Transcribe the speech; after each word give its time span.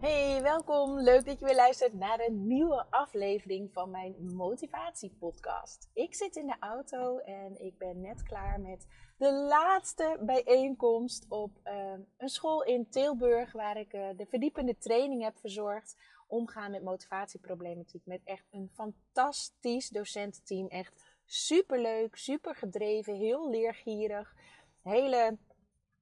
Hey, 0.00 0.42
welkom. 0.42 1.00
Leuk 1.00 1.24
dat 1.24 1.38
je 1.38 1.44
weer 1.44 1.54
luistert 1.54 1.92
naar 1.92 2.20
een 2.20 2.46
nieuwe 2.46 2.86
aflevering 2.90 3.72
van 3.72 3.90
mijn 3.90 4.34
motivatiepodcast. 4.34 5.90
Ik 5.94 6.14
zit 6.14 6.36
in 6.36 6.46
de 6.46 6.56
auto 6.60 7.18
en 7.18 7.64
ik 7.64 7.78
ben 7.78 8.00
net 8.00 8.22
klaar 8.22 8.60
met 8.60 8.86
de 9.16 9.32
laatste 9.32 10.18
bijeenkomst 10.20 11.26
op 11.28 11.50
uh, 11.64 11.92
een 12.16 12.28
school 12.28 12.62
in 12.64 12.88
Tilburg, 12.88 13.52
waar 13.52 13.76
ik 13.76 13.92
uh, 13.92 14.08
de 14.16 14.26
verdiepende 14.26 14.78
training 14.78 15.22
heb 15.22 15.38
verzorgd. 15.38 15.96
Omgaan 16.26 16.70
met 16.70 16.82
motivatieproblematiek 16.82 18.06
met 18.06 18.20
echt 18.24 18.46
een 18.50 18.70
fantastisch 18.72 19.88
docententeam. 19.88 20.66
Echt 20.66 21.02
superleuk, 21.24 22.16
super 22.16 22.54
gedreven, 22.54 23.14
heel 23.14 23.50
leergierig. 23.50 24.34
Hele 24.82 25.38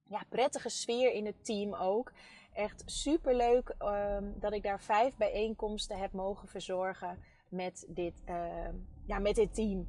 ja, 0.03 0.23
prettige 0.29 0.69
sfeer 0.69 1.11
in 1.11 1.25
het 1.25 1.45
team 1.45 1.73
ook 1.73 2.11
echt 2.53 2.83
super 2.85 3.35
leuk 3.35 3.75
um, 3.79 4.33
dat 4.39 4.53
ik 4.53 4.63
daar 4.63 4.79
vijf 4.81 5.17
bijeenkomsten 5.17 5.97
heb 5.97 6.11
mogen 6.11 6.47
verzorgen 6.47 7.19
met 7.49 7.85
dit, 7.89 8.21
uh, 8.29 8.35
ja, 9.05 9.19
met 9.19 9.35
dit 9.35 9.53
team. 9.53 9.87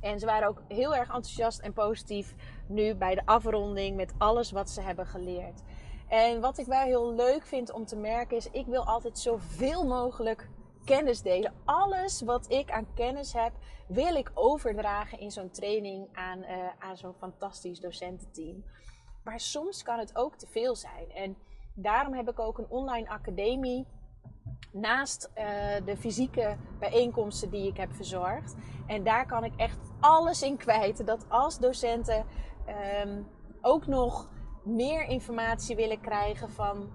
En 0.00 0.18
ze 0.18 0.26
waren 0.26 0.48
ook 0.48 0.62
heel 0.68 0.94
erg 0.94 1.06
enthousiast 1.06 1.60
en 1.60 1.72
positief 1.72 2.34
nu 2.68 2.94
bij 2.94 3.14
de 3.14 3.26
afronding 3.26 3.96
met 3.96 4.14
alles 4.18 4.50
wat 4.50 4.70
ze 4.70 4.80
hebben 4.80 5.06
geleerd. 5.06 5.62
En 6.08 6.40
wat 6.40 6.58
ik 6.58 6.66
wel 6.66 6.82
heel 6.82 7.14
leuk 7.14 7.46
vind 7.46 7.72
om 7.72 7.86
te 7.86 7.96
merken 7.96 8.36
is, 8.36 8.50
ik 8.50 8.66
wil 8.66 8.84
altijd 8.84 9.18
zoveel 9.18 9.86
mogelijk 9.86 10.48
kennis 10.84 11.22
delen. 11.22 11.54
Alles 11.64 12.20
wat 12.20 12.50
ik 12.50 12.70
aan 12.70 12.94
kennis 12.94 13.32
heb, 13.32 13.52
wil 13.88 14.14
ik 14.14 14.30
overdragen 14.34 15.18
in 15.18 15.30
zo'n 15.30 15.50
training 15.50 16.08
aan, 16.12 16.38
uh, 16.38 16.68
aan 16.78 16.96
zo'n 16.96 17.14
fantastisch 17.14 17.80
docententeam. 17.80 18.64
Maar 19.24 19.40
soms 19.40 19.82
kan 19.82 19.98
het 19.98 20.16
ook 20.16 20.36
te 20.36 20.46
veel 20.46 20.76
zijn. 20.76 21.10
En 21.10 21.36
daarom 21.76 22.14
heb 22.14 22.28
ik 22.28 22.38
ook 22.38 22.58
een 22.58 22.68
online 22.68 23.08
academie 23.08 23.86
naast 24.72 25.30
uh, 25.34 25.44
de 25.84 25.96
fysieke 25.96 26.56
bijeenkomsten 26.78 27.50
die 27.50 27.68
ik 27.68 27.76
heb 27.76 27.94
verzorgd. 27.94 28.54
En 28.86 29.04
daar 29.04 29.26
kan 29.26 29.44
ik 29.44 29.56
echt 29.56 29.78
alles 30.00 30.42
in 30.42 30.56
kwijt. 30.56 31.06
Dat 31.06 31.26
als 31.28 31.58
docenten 31.58 32.24
um, 33.04 33.26
ook 33.60 33.86
nog 33.86 34.28
meer 34.64 35.04
informatie 35.04 35.76
willen 35.76 36.00
krijgen 36.00 36.50
van, 36.50 36.90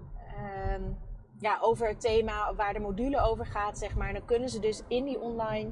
um, 0.68 0.98
ja, 1.38 1.58
over 1.60 1.88
het 1.88 2.00
thema 2.00 2.54
waar 2.54 2.72
de 2.72 2.80
module 2.80 3.20
over 3.20 3.46
gaat, 3.46 3.78
zeg 3.78 3.96
maar. 3.96 4.12
Dan 4.12 4.24
kunnen 4.24 4.48
ze 4.48 4.58
dus 4.60 4.82
in 4.88 5.04
die 5.04 5.20
online 5.20 5.70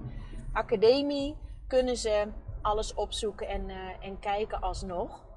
academie 0.52 1.36
kunnen 1.66 1.96
ze 1.96 2.28
alles 2.62 2.94
opzoeken 2.94 3.48
en, 3.48 3.68
uh, 3.68 3.76
en 4.00 4.18
kijken 4.18 4.60
alsnog. 4.60 5.29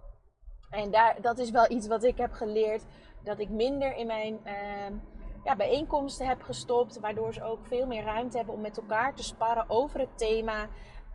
En 0.73 0.91
daar, 0.91 1.21
dat 1.21 1.39
is 1.39 1.49
wel 1.49 1.71
iets 1.71 1.87
wat 1.87 2.03
ik 2.03 2.17
heb 2.17 2.31
geleerd 2.31 2.85
dat 3.23 3.39
ik 3.39 3.49
minder 3.49 3.95
in 3.95 4.07
mijn 4.07 4.39
uh, 4.45 4.97
ja, 5.43 5.55
bijeenkomsten 5.55 6.27
heb 6.27 6.41
gestopt. 6.41 6.99
Waardoor 6.99 7.33
ze 7.33 7.43
ook 7.43 7.65
veel 7.65 7.85
meer 7.85 8.03
ruimte 8.03 8.37
hebben 8.37 8.55
om 8.55 8.61
met 8.61 8.77
elkaar 8.77 9.15
te 9.15 9.23
sparren 9.23 9.69
over 9.69 9.99
het 9.99 10.17
thema. 10.17 10.69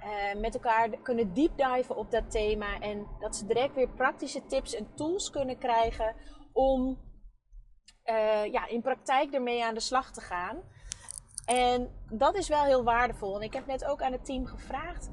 Uh, 0.05 0.41
met 0.41 0.55
elkaar 0.55 0.89
kunnen 1.03 1.34
deepdiven 1.34 1.97
op 1.97 2.11
dat 2.11 2.31
thema. 2.31 2.81
En 2.81 3.06
dat 3.19 3.37
ze 3.37 3.47
direct 3.47 3.75
weer 3.75 3.89
praktische 3.89 4.47
tips 4.47 4.75
en 4.75 4.95
tools 4.95 5.31
kunnen 5.31 5.59
krijgen 5.59 6.15
om 6.53 6.98
uh, 8.05 8.53
ja, 8.53 8.67
in 8.69 8.83
praktijk 8.83 9.34
ermee 9.34 9.65
aan 9.65 9.75
de 9.75 9.81
slag 9.81 10.12
te 10.12 10.20
gaan. 10.20 10.62
En 11.45 11.91
dat 12.12 12.34
is 12.34 12.48
wel 12.48 12.65
heel 12.65 12.84
waardevol. 12.84 13.37
En 13.37 13.43
ik 13.43 13.53
heb 13.53 13.67
net 13.67 13.84
ook 13.84 14.03
aan 14.03 14.12
het 14.12 14.25
team 14.25 14.47
gevraagd. 14.47 15.11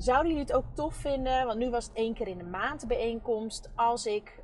Zouden 0.00 0.28
jullie 0.32 0.46
het 0.46 0.56
ook 0.56 0.74
tof 0.74 0.94
vinden? 0.94 1.46
Want 1.46 1.58
nu 1.58 1.70
was 1.70 1.84
het 1.84 1.96
één 1.96 2.14
keer 2.14 2.28
in 2.28 2.38
de 2.38 2.44
maand 2.44 2.86
bijeenkomst. 2.88 3.70
Als 3.74 4.06
ik 4.06 4.42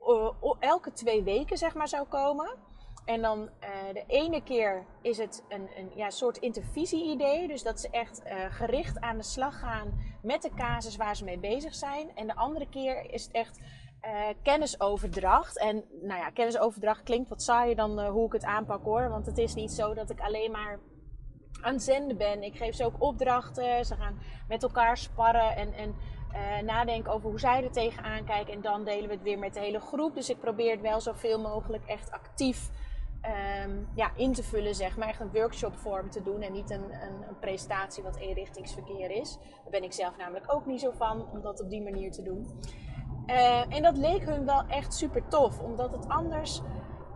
uh, 0.00 0.30
elke 0.58 0.92
twee 0.92 1.22
weken 1.22 1.56
zeg 1.56 1.74
maar 1.74 1.88
zou 1.88 2.06
komen. 2.06 2.56
En 3.04 3.22
dan 3.22 3.38
uh, 3.40 3.48
de 3.92 4.04
ene 4.06 4.42
keer 4.42 4.86
is 5.02 5.18
het 5.18 5.44
een, 5.48 5.68
een 5.76 5.90
ja, 5.94 6.10
soort 6.10 6.36
intervisie-idee. 6.36 7.48
Dus 7.48 7.62
dat 7.62 7.80
ze 7.80 7.88
echt 7.90 8.22
uh, 8.24 8.44
gericht 8.48 9.00
aan 9.00 9.16
de 9.16 9.22
slag 9.22 9.58
gaan 9.58 10.16
met 10.22 10.42
de 10.42 10.50
casus 10.54 10.96
waar 10.96 11.16
ze 11.16 11.24
mee 11.24 11.38
bezig 11.38 11.74
zijn. 11.74 12.16
En 12.16 12.26
de 12.26 12.36
andere 12.36 12.68
keer 12.68 13.10
is 13.10 13.24
het 13.24 13.32
echt 13.32 13.60
kennisoverdracht. 14.42 15.58
En 15.58 15.84
nou 16.02 16.20
ja, 16.20 16.30
kennisoverdracht 16.30 17.02
klinkt 17.02 17.28
wat 17.28 17.42
saaier 17.42 17.76
dan 17.76 18.06
hoe 18.06 18.26
ik 18.26 18.32
het 18.32 18.44
aanpak 18.44 18.84
hoor. 18.84 19.08
Want 19.08 19.26
het 19.26 19.38
is 19.38 19.54
niet 19.54 19.70
zo 19.70 19.94
dat 19.94 20.10
ik 20.10 20.20
alleen 20.20 20.50
maar 20.50 20.78
aan 21.60 21.80
zenden 21.80 22.16
ben. 22.16 22.42
Ik 22.42 22.56
geef 22.56 22.74
ze 22.74 22.84
ook 22.84 23.02
opdrachten. 23.02 23.84
Ze 23.84 23.94
gaan 23.94 24.18
met 24.48 24.62
elkaar 24.62 24.96
sparren 24.96 25.56
en, 25.56 25.72
en 25.72 25.94
uh, 26.32 26.62
nadenken 26.62 27.12
over 27.12 27.28
hoe 27.28 27.40
zij 27.40 27.64
er 27.64 27.70
tegenaan 27.70 28.24
kijken. 28.24 28.54
En 28.54 28.60
dan 28.60 28.84
delen 28.84 29.08
we 29.08 29.14
het 29.14 29.22
weer 29.22 29.38
met 29.38 29.54
de 29.54 29.60
hele 29.60 29.80
groep. 29.80 30.14
Dus 30.14 30.30
ik 30.30 30.40
probeer 30.40 30.70
het 30.70 30.80
wel 30.80 31.00
zoveel 31.00 31.40
mogelijk 31.40 31.84
echt 31.86 32.10
actief 32.10 32.70
um, 33.64 33.88
ja, 33.94 34.10
in 34.16 34.32
te 34.32 34.42
vullen, 34.42 34.74
zeg 34.74 34.96
maar. 34.96 35.08
Echt 35.08 35.20
een 35.20 35.32
workshopvorm 35.32 36.10
te 36.10 36.22
doen 36.22 36.42
en 36.42 36.52
niet 36.52 36.70
een, 36.70 36.92
een, 36.92 37.28
een, 37.28 37.38
presentatie 37.40 38.02
wat 38.02 38.16
eenrichtingsverkeer 38.16 39.10
is. 39.10 39.38
Daar 39.62 39.70
ben 39.70 39.82
ik 39.82 39.92
zelf 39.92 40.16
namelijk 40.16 40.52
ook 40.52 40.66
niet 40.66 40.80
zo 40.80 40.90
van, 40.90 41.30
om 41.32 41.40
dat 41.40 41.62
op 41.62 41.70
die 41.70 41.82
manier 41.82 42.10
te 42.10 42.22
doen. 42.22 42.46
Uh, 43.26 43.74
en 43.74 43.82
dat 43.82 43.96
leek 43.96 44.24
hun 44.24 44.44
wel 44.44 44.66
echt 44.66 44.94
super 44.94 45.28
tof, 45.28 45.60
omdat 45.60 45.92
het 45.92 46.08
anders 46.08 46.60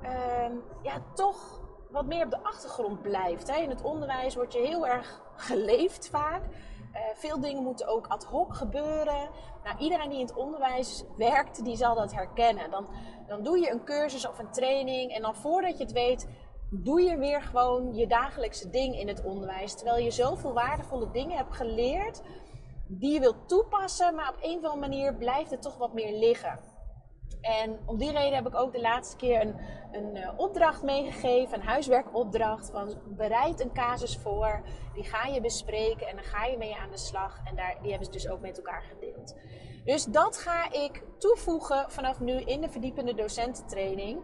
uh, 0.02 0.50
ja, 0.82 1.02
toch 1.14 1.61
wat 1.92 2.06
meer 2.06 2.24
op 2.24 2.30
de 2.30 2.42
achtergrond 2.42 3.02
blijft. 3.02 3.50
Hè. 3.50 3.56
In 3.56 3.70
het 3.70 3.82
onderwijs 3.82 4.34
word 4.34 4.52
je 4.52 4.58
heel 4.58 4.86
erg 4.86 5.22
geleefd 5.36 6.08
vaak. 6.08 6.42
Uh, 6.42 7.00
veel 7.14 7.40
dingen 7.40 7.62
moeten 7.62 7.86
ook 7.86 8.06
ad 8.06 8.24
hoc 8.24 8.54
gebeuren. 8.54 9.28
Nou, 9.64 9.78
iedereen 9.78 10.08
die 10.08 10.18
in 10.18 10.26
het 10.26 10.36
onderwijs 10.36 11.04
werkt, 11.16 11.64
die 11.64 11.76
zal 11.76 11.94
dat 11.94 12.12
herkennen. 12.12 12.70
Dan, 12.70 12.86
dan 13.26 13.42
doe 13.42 13.58
je 13.58 13.70
een 13.70 13.84
cursus 13.84 14.28
of 14.28 14.38
een 14.38 14.50
training 14.50 15.12
en 15.12 15.22
dan 15.22 15.34
voordat 15.34 15.78
je 15.78 15.84
het 15.84 15.92
weet, 15.92 16.28
doe 16.70 17.02
je 17.02 17.16
weer 17.16 17.42
gewoon 17.42 17.94
je 17.94 18.06
dagelijkse 18.06 18.70
ding 18.70 18.98
in 18.98 19.08
het 19.08 19.24
onderwijs. 19.24 19.74
Terwijl 19.74 20.04
je 20.04 20.10
zoveel 20.10 20.52
waardevolle 20.52 21.10
dingen 21.10 21.36
hebt 21.36 21.54
geleerd 21.54 22.22
die 22.86 23.12
je 23.12 23.20
wilt 23.20 23.48
toepassen, 23.48 24.14
maar 24.14 24.28
op 24.28 24.38
een 24.40 24.58
of 24.58 24.64
andere 24.64 24.76
manier 24.76 25.14
blijft 25.14 25.50
het 25.50 25.62
toch 25.62 25.76
wat 25.76 25.92
meer 25.92 26.12
liggen. 26.18 26.71
En 27.42 27.78
om 27.86 27.98
die 27.98 28.12
reden 28.12 28.34
heb 28.34 28.46
ik 28.46 28.54
ook 28.54 28.72
de 28.72 28.80
laatste 28.80 29.16
keer 29.16 29.40
een, 29.40 29.56
een 29.92 30.16
uh, 30.16 30.28
opdracht 30.36 30.82
meegegeven, 30.82 31.58
een 31.58 31.66
huiswerkopdracht. 31.66 32.70
Van 32.70 32.94
bereid 33.06 33.60
een 33.60 33.72
casus 33.72 34.16
voor, 34.16 34.62
die 34.94 35.04
ga 35.04 35.26
je 35.26 35.40
bespreken 35.40 36.08
en 36.08 36.16
dan 36.16 36.24
ga 36.24 36.44
je 36.44 36.56
mee 36.58 36.76
aan 36.76 36.90
de 36.90 36.96
slag. 36.96 37.40
En 37.44 37.56
daar, 37.56 37.76
die 37.80 37.90
hebben 37.90 38.06
ze 38.06 38.12
dus 38.12 38.28
ook 38.28 38.40
met 38.40 38.56
elkaar 38.56 38.82
gedeeld. 38.82 39.34
Dus 39.84 40.04
dat 40.04 40.38
ga 40.38 40.72
ik 40.72 41.02
toevoegen 41.18 41.90
vanaf 41.90 42.20
nu 42.20 42.32
in 42.32 42.60
de 42.60 42.68
verdiepende 42.68 43.14
docententraining. 43.14 44.20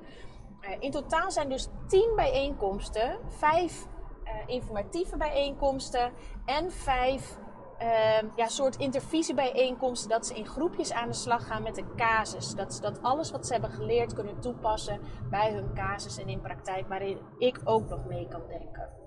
Uh, 0.60 0.70
in 0.78 0.90
totaal 0.90 1.30
zijn 1.30 1.48
dus 1.48 1.68
10 1.86 2.12
bijeenkomsten, 2.16 3.18
5 3.28 3.86
uh, 4.24 4.30
informatieve 4.46 5.16
bijeenkomsten 5.16 6.12
en 6.44 6.72
5 6.72 7.38
uh, 7.82 8.28
ja, 8.36 8.46
soort 8.46 8.76
intervisiebijeenkomsten. 8.76 10.10
Dat 10.10 10.26
ze 10.26 10.34
in 10.34 10.46
groepjes 10.46 10.92
aan 10.92 11.08
de 11.08 11.14
slag 11.14 11.46
gaan 11.46 11.62
met 11.62 11.78
een 11.78 11.96
casus. 11.96 12.54
Dat 12.54 12.74
ze 12.74 12.80
dat 12.80 13.02
alles 13.02 13.30
wat 13.30 13.46
ze 13.46 13.52
hebben 13.52 13.70
geleerd 13.70 14.14
kunnen 14.14 14.40
toepassen 14.40 15.00
bij 15.30 15.52
hun 15.52 15.74
casus 15.74 16.18
en 16.18 16.28
in 16.28 16.40
praktijk. 16.40 16.88
Waarin 16.88 17.18
ik 17.38 17.60
ook 17.64 17.88
nog 17.88 18.04
mee 18.04 18.28
kan 18.28 18.42
denken. 18.48 18.98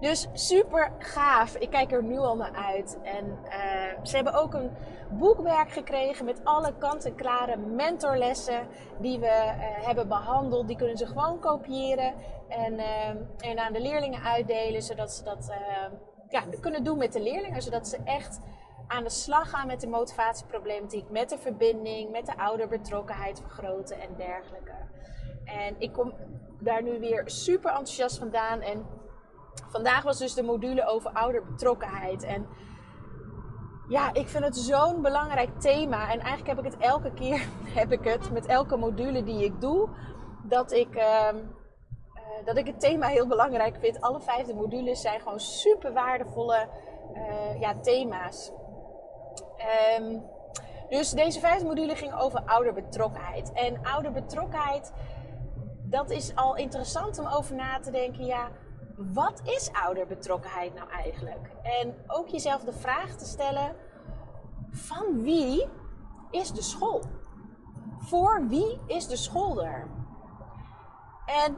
Dus 0.00 0.28
super 0.32 0.92
gaaf. 0.98 1.56
Ik 1.56 1.70
kijk 1.70 1.92
er 1.92 2.02
nu 2.02 2.18
al 2.18 2.36
naar 2.36 2.54
uit. 2.54 2.98
En 3.02 3.26
uh, 3.26 4.02
ze 4.02 4.14
hebben 4.16 4.34
ook 4.34 4.54
een 4.54 4.70
boekwerk 5.10 5.70
gekregen 5.70 6.24
met 6.24 6.40
alle 6.44 6.74
kant-en-klare 6.78 7.56
mentorlessen 7.56 8.68
die 9.00 9.18
we 9.18 9.26
uh, 9.26 9.86
hebben 9.86 10.08
behandeld. 10.08 10.66
Die 10.66 10.76
kunnen 10.76 10.96
ze 10.96 11.06
gewoon 11.06 11.40
kopiëren 11.40 12.14
en, 12.48 12.72
uh, 12.72 13.08
en 13.50 13.58
aan 13.58 13.72
de 13.72 13.80
leerlingen 13.80 14.22
uitdelen, 14.22 14.82
zodat 14.82 15.12
ze 15.12 15.24
dat 15.24 15.52
ja, 16.28 16.42
kunnen 16.60 16.84
doen 16.84 16.98
met 16.98 17.12
de 17.12 17.22
leerlingen, 17.22 17.62
zodat 17.62 17.88
ze 17.88 17.98
echt 18.04 18.40
aan 18.86 19.02
de 19.02 19.10
slag 19.10 19.50
gaan 19.50 19.66
met 19.66 19.80
de 19.80 19.86
motivatieproblematiek, 19.86 21.10
met 21.10 21.28
de 21.28 21.38
verbinding, 21.38 22.10
met 22.10 22.26
de 22.26 22.38
ouderbetrokkenheid 22.38 23.40
vergroten 23.40 24.00
en 24.00 24.08
dergelijke. 24.16 24.74
En 25.44 25.74
ik 25.78 25.92
kom 25.92 26.14
daar 26.60 26.82
nu 26.82 27.00
weer 27.00 27.22
super 27.24 27.70
enthousiast 27.70 28.18
vandaan. 28.18 28.60
En 28.60 28.86
vandaag 29.68 30.02
was 30.02 30.18
dus 30.18 30.34
de 30.34 30.42
module 30.42 30.86
over 30.86 31.10
ouderbetrokkenheid. 31.10 32.22
En 32.22 32.46
ja, 33.88 34.14
ik 34.14 34.28
vind 34.28 34.44
het 34.44 34.56
zo'n 34.56 35.02
belangrijk 35.02 35.60
thema. 35.60 36.02
En 36.02 36.20
eigenlijk 36.20 36.46
heb 36.46 36.58
ik 36.58 36.72
het 36.72 36.82
elke 36.82 37.12
keer, 37.12 37.46
heb 37.80 37.92
ik 37.92 38.04
het 38.04 38.30
met 38.32 38.46
elke 38.46 38.76
module 38.76 39.22
die 39.22 39.44
ik 39.44 39.60
doe, 39.60 39.88
dat 40.42 40.72
ik. 40.72 40.96
Uh, 40.96 41.28
dat 42.44 42.56
ik 42.56 42.66
het 42.66 42.80
thema 42.80 43.06
heel 43.06 43.26
belangrijk 43.26 43.76
vind. 43.80 44.00
Alle 44.00 44.20
vijfde 44.20 44.54
modules 44.54 45.00
zijn 45.00 45.20
gewoon 45.20 45.40
super 45.40 45.92
waardevolle 45.92 46.68
uh, 47.14 47.60
ja, 47.60 47.74
thema's. 47.80 48.52
Um, 49.98 50.24
dus 50.88 51.10
deze 51.10 51.40
vijfde 51.40 51.66
module 51.66 51.94
ging 51.94 52.14
over 52.14 52.42
ouderbetrokkenheid. 52.44 53.52
En 53.52 53.84
ouderbetrokkenheid, 53.84 54.92
dat 55.82 56.10
is 56.10 56.34
al 56.34 56.56
interessant 56.56 57.18
om 57.18 57.26
over 57.26 57.54
na 57.54 57.80
te 57.80 57.90
denken. 57.90 58.24
Ja, 58.24 58.48
wat 58.96 59.42
is 59.44 59.70
ouderbetrokkenheid 59.72 60.74
nou 60.74 60.90
eigenlijk? 60.90 61.50
En 61.62 61.94
ook 62.06 62.28
jezelf 62.28 62.64
de 62.64 62.72
vraag 62.72 63.16
te 63.16 63.24
stellen: 63.24 63.76
van 64.70 65.22
wie 65.22 65.68
is 66.30 66.52
de 66.52 66.62
school? 66.62 67.02
Voor 67.98 68.46
wie 68.48 68.78
is 68.86 69.06
de 69.06 69.16
school 69.16 69.64
er? 69.64 69.86
En 71.26 71.56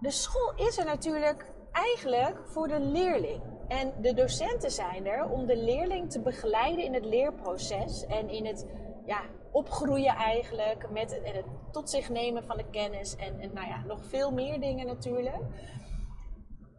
de 0.00 0.10
school 0.10 0.52
is 0.54 0.78
er 0.78 0.84
natuurlijk 0.84 1.52
eigenlijk 1.72 2.38
voor 2.44 2.68
de 2.68 2.80
leerling. 2.80 3.42
En 3.68 3.92
de 4.00 4.14
docenten 4.14 4.70
zijn 4.70 5.06
er 5.06 5.28
om 5.28 5.46
de 5.46 5.56
leerling 5.56 6.10
te 6.10 6.20
begeleiden 6.20 6.84
in 6.84 6.94
het 6.94 7.04
leerproces 7.04 8.06
en 8.06 8.28
in 8.28 8.46
het 8.46 8.66
ja, 9.06 9.20
opgroeien 9.50 10.14
eigenlijk 10.14 10.90
met 10.90 11.10
het, 11.10 11.34
het 11.34 11.44
tot 11.72 11.90
zich 11.90 12.08
nemen 12.08 12.44
van 12.44 12.56
de 12.56 12.70
kennis 12.70 13.16
en, 13.16 13.40
en 13.40 13.50
nou 13.52 13.68
ja, 13.68 13.82
nog 13.86 14.04
veel 14.04 14.32
meer 14.32 14.60
dingen 14.60 14.86
natuurlijk. 14.86 15.42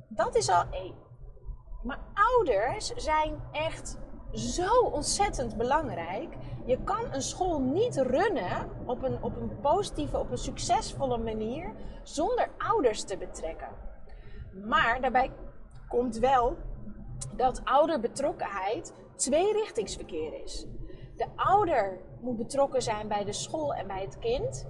Dat 0.10 0.36
is 0.36 0.50
al 0.50 0.64
één. 0.72 0.96
Maar 1.84 2.00
ouders 2.14 2.88
zijn 2.88 3.42
echt 3.52 3.98
zo 4.34 4.82
ontzettend 4.82 5.58
belangrijk. 5.58 6.36
Je 6.66 6.84
kan 6.84 7.14
een 7.14 7.22
school 7.22 7.60
niet 7.60 7.98
runnen 7.98 8.70
op 8.86 9.04
een, 9.04 9.24
op 9.24 9.36
een 9.36 9.60
positieve, 9.62 10.18
op 10.18 10.32
een 10.32 10.38
succesvolle 10.38 11.18
manier 11.18 11.74
zonder 12.04 12.50
ouders 12.58 13.04
te 13.04 13.18
betrekken. 13.18 13.70
Maar 14.66 15.02
daarbij 15.02 15.32
komt 15.88 16.18
wel 16.18 16.58
dat 17.36 17.62
ouderbetrokkenheid 17.64 18.94
tweerichtingsverkeer 19.16 20.44
is. 20.44 20.66
De 21.18 21.28
ouder 21.36 22.00
moet 22.22 22.38
betrokken 22.38 22.82
zijn 22.82 23.08
bij 23.08 23.24
de 23.24 23.34
school 23.34 23.74
en 23.74 23.88
bij 23.88 24.02
het 24.02 24.20
kind. 24.20 24.68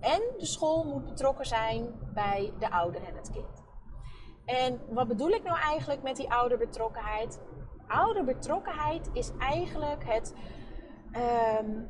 En 0.00 0.22
de 0.38 0.46
school 0.46 0.84
moet 0.84 1.04
betrokken 1.04 1.46
zijn 1.46 1.94
bij 2.14 2.52
de 2.58 2.70
ouder 2.70 3.02
en 3.02 3.16
het 3.16 3.30
kind. 3.30 3.62
En 4.44 4.80
wat 4.88 5.08
bedoel 5.08 5.28
ik 5.28 5.42
nou 5.42 5.58
eigenlijk 5.58 6.02
met 6.02 6.16
die 6.16 6.32
ouderbetrokkenheid? 6.32 7.40
Ouderbetrokkenheid 7.90 9.10
is 9.12 9.30
eigenlijk 9.38 10.04
het, 10.04 10.34
um, 11.60 11.88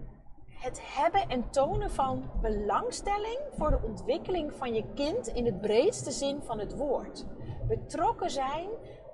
het 0.49 0.81
hebben 0.83 1.29
en 1.29 1.51
tonen 1.51 1.91
van 1.91 2.31
belangstelling 2.41 3.39
voor 3.57 3.71
de 3.71 3.81
ontwikkeling 3.83 4.53
van 4.53 4.75
je 4.75 4.85
kind 4.95 5.27
in 5.27 5.45
het 5.45 5.61
breedste 5.61 6.11
zin 6.11 6.43
van 6.43 6.59
het 6.59 6.77
woord. 6.77 7.27
Betrokken 7.69 8.31
zijn 8.31 8.69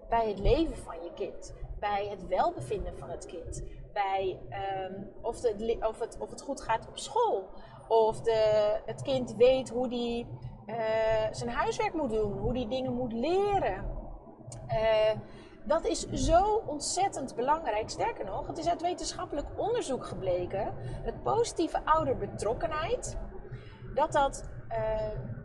bij 0.08 0.28
het 0.28 0.38
leven 0.38 0.76
van 0.76 1.02
je 1.02 1.12
kind, 1.14 1.54
bij 1.80 2.06
het 2.10 2.26
welbevinden 2.26 2.98
van 2.98 3.10
het 3.10 3.26
kind, 3.26 3.62
bij 3.92 4.38
um, 4.90 5.08
of, 5.22 5.40
de, 5.40 5.76
of, 5.88 5.98
het, 5.98 6.16
of 6.20 6.30
het 6.30 6.42
goed 6.42 6.60
gaat 6.60 6.88
op 6.88 6.98
school, 6.98 7.48
of 7.88 8.20
de, 8.20 8.80
het 8.84 9.02
kind 9.02 9.34
weet 9.34 9.68
hoe 9.68 9.88
die 9.88 10.26
uh, 10.66 10.76
zijn 11.30 11.50
huiswerk 11.50 11.94
moet 11.94 12.10
doen, 12.10 12.38
hoe 12.38 12.52
die 12.52 12.68
dingen 12.68 12.92
moet 12.92 13.12
leren. 13.12 13.84
Uh, 14.68 15.20
dat 15.66 15.86
is 15.86 16.06
zo 16.10 16.62
ontzettend 16.66 17.34
belangrijk. 17.34 17.90
Sterker 17.90 18.24
nog, 18.24 18.46
het 18.46 18.58
is 18.58 18.68
uit 18.68 18.82
wetenschappelijk 18.82 19.46
onderzoek 19.56 20.06
gebleken 20.06 20.74
dat 21.04 21.22
positieve 21.22 21.84
ouderbetrokkenheid, 21.84 23.16
dat 23.94 24.12
dat 24.12 24.48
uh, 24.68 24.76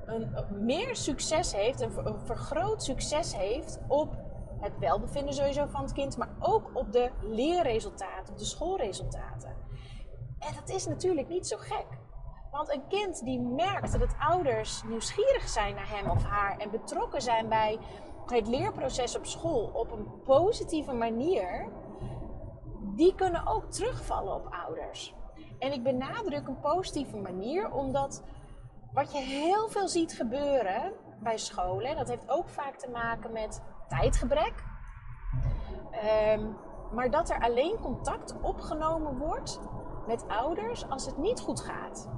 een, 0.06 0.36
meer 0.52 0.96
succes 0.96 1.54
heeft, 1.54 1.82
een, 1.82 2.06
een 2.06 2.20
vergroot 2.26 2.84
succes 2.84 3.36
heeft 3.36 3.80
op 3.88 4.16
het 4.60 4.78
welbevinden 4.80 5.34
sowieso 5.34 5.66
van 5.66 5.82
het 5.82 5.94
kind, 5.94 6.18
maar 6.18 6.36
ook 6.40 6.70
op 6.74 6.92
de 6.92 7.12
leerresultaten, 7.22 8.34
op 8.34 8.40
de 8.40 8.46
schoolresultaten. 8.46 9.56
En 10.40 10.54
dat 10.56 10.70
is 10.70 10.88
natuurlijk 10.88 11.28
niet 11.28 11.48
zo 11.48 11.58
gek. 11.58 11.88
Want 12.52 12.74
een 12.74 12.88
kind 12.88 13.24
die 13.24 13.40
merkt 13.40 14.00
dat 14.00 14.16
ouders 14.20 14.84
nieuwsgierig 14.84 15.48
zijn 15.50 15.76
naar 15.76 15.90
hem 15.90 16.10
of 16.10 16.24
haar 16.24 16.58
en 16.58 16.72
betrokken 16.72 17.22
zijn 17.22 17.50
bij 17.50 17.80
het 18.32 18.48
leerproces 18.48 19.18
op 19.18 19.26
school 19.26 19.72
op 19.74 19.92
een 19.92 20.22
positieve 20.24 20.94
manier, 20.94 21.70
die 22.96 23.16
kunnen 23.16 23.48
ook 23.48 23.66
terugvallen 23.66 24.36
op 24.36 24.48
ouders. 24.66 25.16
En 25.60 25.72
ik 25.72 25.84
benadruk 25.84 26.48
een 26.48 26.60
positieve 26.60 27.18
manier 27.18 27.72
omdat 27.72 28.24
wat 28.94 29.12
je 29.12 29.20
heel 29.20 29.70
veel 29.70 29.88
ziet 29.88 30.14
gebeuren 30.14 30.94
bij 31.24 31.38
scholen, 31.38 31.96
dat 31.96 32.08
heeft 32.08 32.30
ook 32.30 32.50
vaak 32.50 32.76
te 32.76 32.90
maken 32.90 33.32
met 33.32 33.62
tijdgebrek. 33.88 34.64
Um, 36.34 36.56
maar 36.92 37.10
dat 37.10 37.30
er 37.30 37.40
alleen 37.40 37.80
contact 37.80 38.36
opgenomen 38.42 39.18
wordt 39.18 39.60
met 40.08 40.28
ouders 40.28 40.90
als 40.90 41.06
het 41.06 41.18
niet 41.18 41.40
goed 41.40 41.60
gaat. 41.60 42.10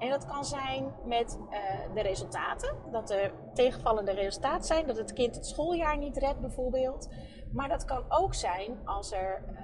En 0.00 0.10
dat 0.10 0.26
kan 0.26 0.44
zijn 0.44 0.94
met 1.04 1.38
uh, 1.50 1.94
de 1.94 2.00
resultaten, 2.00 2.76
dat 2.90 3.10
er 3.10 3.32
tegenvallende 3.54 4.12
resultaten 4.12 4.66
zijn, 4.66 4.86
dat 4.86 4.96
het 4.96 5.12
kind 5.12 5.34
het 5.34 5.46
schooljaar 5.46 5.98
niet 5.98 6.16
redt 6.16 6.40
bijvoorbeeld. 6.40 7.08
Maar 7.52 7.68
dat 7.68 7.84
kan 7.84 8.04
ook 8.08 8.34
zijn 8.34 8.80
als 8.84 9.12
er 9.12 9.42
uh, 9.52 9.60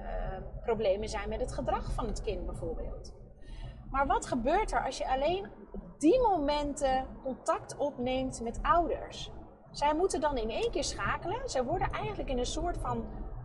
problemen 0.62 1.08
zijn 1.08 1.28
met 1.28 1.40
het 1.40 1.52
gedrag 1.52 1.92
van 1.92 2.06
het 2.06 2.22
kind 2.22 2.46
bijvoorbeeld. 2.46 3.14
Maar 3.90 4.06
wat 4.06 4.26
gebeurt 4.26 4.72
er 4.72 4.84
als 4.84 4.98
je 4.98 5.08
alleen 5.08 5.50
op 5.72 6.00
die 6.00 6.20
momenten 6.20 7.06
contact 7.22 7.76
opneemt 7.76 8.40
met 8.40 8.58
ouders? 8.62 9.30
Zij 9.70 9.94
moeten 9.94 10.20
dan 10.20 10.36
in 10.36 10.50
één 10.50 10.70
keer 10.70 10.84
schakelen. 10.84 11.48
Zij 11.48 11.64
worden 11.64 11.90
eigenlijk 11.90 12.30
in 12.30 12.38
een 12.38 12.46
soort 12.46 12.78
van 12.78 13.04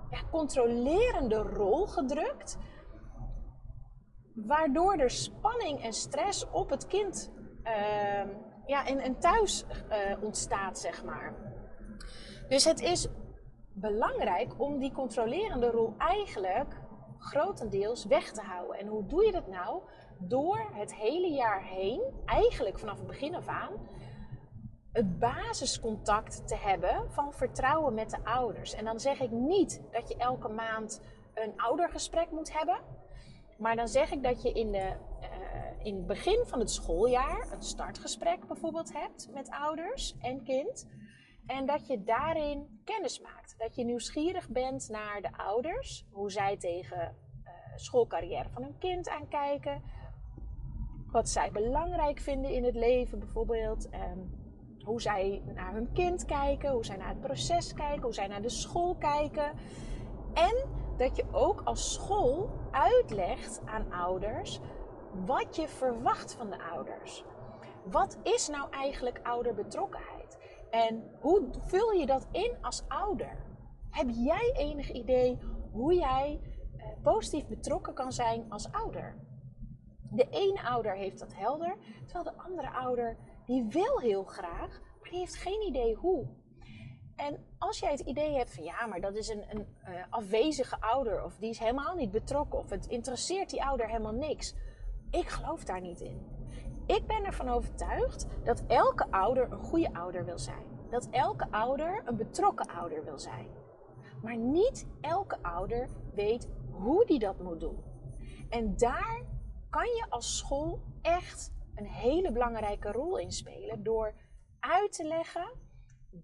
ja, 0.09 0.19
controlerende 0.31 1.35
rol 1.35 1.87
gedrukt. 1.87 2.57
Waardoor 4.35 4.93
er 4.93 5.09
spanning 5.09 5.83
en 5.83 5.93
stress 5.93 6.49
op 6.51 6.69
het 6.69 6.87
kind 6.87 7.31
uh, 7.63 8.23
ja, 8.65 8.85
en, 8.85 8.99
en 8.99 9.19
thuis 9.19 9.65
uh, 9.89 10.23
ontstaat, 10.23 10.79
zeg 10.79 11.03
maar. 11.03 11.35
Dus 12.47 12.65
het 12.65 12.81
is 12.81 13.07
belangrijk 13.73 14.59
om 14.59 14.79
die 14.79 14.91
controlerende 14.91 15.69
rol 15.69 15.93
eigenlijk 15.97 16.81
grotendeels 17.17 18.05
weg 18.05 18.31
te 18.31 18.41
houden. 18.41 18.79
En 18.79 18.87
hoe 18.87 19.05
doe 19.05 19.25
je 19.25 19.31
dat 19.31 19.47
nou? 19.47 19.81
Door 20.19 20.69
het 20.73 20.95
hele 20.95 21.27
jaar 21.27 21.63
heen, 21.63 22.01
eigenlijk 22.25 22.79
vanaf 22.79 22.97
het 22.97 23.07
begin 23.07 23.35
af 23.35 23.47
aan, 23.47 23.71
het 24.91 25.19
basiscontact 25.19 26.47
te 26.47 26.55
hebben 26.55 27.11
van 27.11 27.33
vertrouwen 27.33 27.93
met 27.93 28.09
de 28.09 28.23
ouders. 28.23 28.73
En 28.73 28.85
dan 28.85 28.99
zeg 28.99 29.19
ik 29.19 29.31
niet 29.31 29.81
dat 29.91 30.07
je 30.07 30.17
elke 30.17 30.47
maand 30.47 31.01
een 31.33 31.53
oudergesprek 31.57 32.31
moet 32.31 32.53
hebben. 32.53 32.79
Maar 33.61 33.75
dan 33.75 33.87
zeg 33.87 34.11
ik 34.11 34.23
dat 34.23 34.41
je 34.41 34.51
in, 34.51 34.71
de, 34.71 34.93
uh, 35.21 35.85
in 35.85 35.95
het 35.95 36.07
begin 36.07 36.43
van 36.45 36.59
het 36.59 36.71
schooljaar 36.71 37.47
een 37.51 37.61
startgesprek 37.61 38.47
bijvoorbeeld 38.47 38.93
hebt 38.93 39.29
met 39.33 39.49
ouders 39.49 40.15
en 40.19 40.43
kind. 40.43 40.87
En 41.45 41.65
dat 41.65 41.87
je 41.87 42.03
daarin 42.03 42.81
kennis 42.83 43.19
maakt. 43.19 43.55
Dat 43.57 43.75
je 43.75 43.83
nieuwsgierig 43.83 44.49
bent 44.49 44.89
naar 44.89 45.21
de 45.21 45.37
ouders, 45.37 46.05
hoe 46.11 46.31
zij 46.31 46.57
tegen 46.57 47.15
uh, 47.43 47.51
schoolcarrière 47.75 48.49
van 48.49 48.63
hun 48.63 48.77
kind 48.77 49.09
aankijken. 49.09 49.81
Wat 51.11 51.29
zij 51.29 51.51
belangrijk 51.51 52.19
vinden 52.19 52.51
in 52.51 52.63
het 52.63 52.75
leven 52.75 53.19
bijvoorbeeld. 53.19 53.89
Um, 53.93 54.39
hoe 54.83 55.01
zij 55.01 55.41
naar 55.55 55.73
hun 55.73 55.91
kind 55.93 56.25
kijken, 56.25 56.71
hoe 56.71 56.85
zij 56.85 56.97
naar 56.97 57.09
het 57.09 57.21
proces 57.21 57.73
kijken, 57.73 58.01
hoe 58.01 58.13
zij 58.13 58.27
naar 58.27 58.41
de 58.41 58.49
school 58.49 58.95
kijken. 58.95 59.51
En 60.33 60.69
dat 60.97 61.15
je 61.15 61.25
ook 61.31 61.61
als 61.63 61.93
school 61.93 62.49
uitlegt 62.71 63.61
aan 63.65 63.91
ouders 63.91 64.59
wat 65.25 65.55
je 65.55 65.67
verwacht 65.67 66.33
van 66.33 66.49
de 66.49 66.63
ouders. 66.71 67.23
Wat 67.85 68.17
is 68.23 68.47
nou 68.47 68.71
eigenlijk 68.71 69.19
ouderbetrokkenheid? 69.23 70.37
En 70.69 71.03
hoe 71.19 71.47
vul 71.59 71.91
je 71.91 72.05
dat 72.05 72.27
in 72.31 72.55
als 72.61 72.83
ouder? 72.87 73.45
Heb 73.89 74.09
jij 74.09 74.51
enig 74.53 74.91
idee 74.91 75.37
hoe 75.71 75.93
jij 75.93 76.39
eh, 76.77 76.87
positief 77.03 77.47
betrokken 77.47 77.93
kan 77.93 78.11
zijn 78.11 78.45
als 78.49 78.71
ouder? 78.71 79.15
De 80.11 80.27
ene 80.29 80.63
ouder 80.63 80.95
heeft 80.95 81.19
dat 81.19 81.35
helder, 81.35 81.77
terwijl 82.05 82.23
de 82.23 82.43
andere 82.43 82.69
ouder 82.69 83.17
die 83.45 83.65
wil 83.69 83.99
heel 83.99 84.23
graag, 84.23 84.79
maar 84.99 85.09
die 85.09 85.19
heeft 85.19 85.35
geen 85.35 85.67
idee 85.67 85.95
hoe. 85.95 86.27
En 87.15 87.45
als 87.57 87.79
jij 87.79 87.91
het 87.91 87.99
idee 87.99 88.35
hebt 88.37 88.53
van 88.53 88.63
ja, 88.63 88.85
maar 88.85 89.01
dat 89.01 89.15
is 89.15 89.29
een, 89.29 89.43
een 89.49 89.67
uh, 89.87 90.03
afwezige 90.09 90.81
ouder, 90.81 91.23
of 91.23 91.37
die 91.37 91.49
is 91.49 91.59
helemaal 91.59 91.95
niet 91.95 92.11
betrokken, 92.11 92.59
of 92.59 92.69
het 92.69 92.87
interesseert 92.87 93.49
die 93.49 93.63
ouder 93.63 93.87
helemaal 93.87 94.13
niks. 94.13 94.55
Ik 95.09 95.27
geloof 95.27 95.63
daar 95.63 95.81
niet 95.81 96.01
in. 96.01 96.25
Ik 96.85 97.07
ben 97.07 97.25
ervan 97.25 97.49
overtuigd 97.49 98.27
dat 98.43 98.63
elke 98.67 99.11
ouder 99.11 99.51
een 99.51 99.63
goede 99.63 99.93
ouder 99.93 100.25
wil 100.25 100.39
zijn. 100.39 100.65
Dat 100.89 101.07
elke 101.09 101.47
ouder 101.51 102.01
een 102.05 102.15
betrokken 102.15 102.67
ouder 102.67 103.03
wil 103.03 103.19
zijn. 103.19 103.47
Maar 104.21 104.37
niet 104.37 104.87
elke 105.01 105.37
ouder 105.41 105.89
weet 106.13 106.49
hoe 106.71 107.05
die 107.05 107.19
dat 107.19 107.39
moet 107.39 107.59
doen. 107.59 107.83
En 108.49 108.75
daar 108.77 109.23
kan 109.69 109.85
je 109.85 110.05
als 110.09 110.37
school 110.37 110.79
echt 111.01 111.53
een 111.75 111.85
hele 111.85 112.31
belangrijke 112.31 112.91
rol 112.91 113.17
in 113.17 113.31
spelen 113.31 113.83
door 113.83 114.13
uit 114.59 114.91
te 114.91 115.03
leggen 115.03 115.51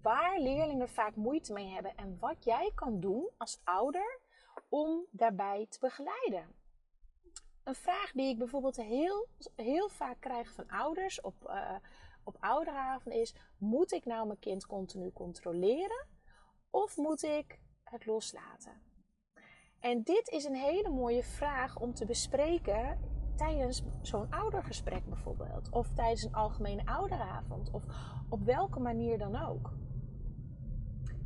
waar 0.02 0.38
leerlingen 0.38 0.88
vaak 0.88 1.16
moeite 1.16 1.52
mee 1.52 1.68
hebben 1.68 1.96
en 1.96 2.16
wat 2.20 2.44
jij 2.44 2.72
kan 2.74 3.00
doen 3.00 3.30
als 3.36 3.60
ouder 3.64 4.20
om 4.68 5.06
daarbij 5.10 5.66
te 5.68 5.78
begeleiden. 5.80 6.56
Een 7.64 7.74
vraag 7.74 8.12
die 8.12 8.28
ik 8.28 8.38
bijvoorbeeld 8.38 8.76
heel, 8.76 9.28
heel 9.56 9.88
vaak 9.88 10.20
krijg 10.20 10.52
van 10.52 10.68
ouders 10.68 11.20
op, 11.20 11.34
uh, 11.46 11.76
op 12.24 12.36
ouderavond 12.40 13.14
is: 13.14 13.34
moet 13.58 13.92
ik 13.92 14.04
nou 14.04 14.26
mijn 14.26 14.38
kind 14.38 14.66
continu 14.66 15.12
controleren 15.12 16.06
of 16.70 16.96
moet 16.96 17.22
ik 17.22 17.60
het 17.82 18.06
loslaten? 18.06 18.82
En 19.80 20.02
dit 20.02 20.28
is 20.28 20.44
een 20.44 20.54
hele 20.54 20.88
mooie 20.88 21.22
vraag 21.22 21.80
om 21.80 21.94
te 21.94 22.04
bespreken 22.04 22.98
tijdens 23.38 23.82
zo'n 24.00 24.30
oudergesprek 24.30 25.04
bijvoorbeeld. 25.08 25.70
Of 25.70 25.90
tijdens 25.94 26.22
een 26.22 26.34
algemene 26.34 26.86
ouderavond. 26.86 27.70
Of 27.70 27.84
op 28.28 28.44
welke 28.44 28.80
manier 28.80 29.18
dan 29.18 29.36
ook. 29.48 29.72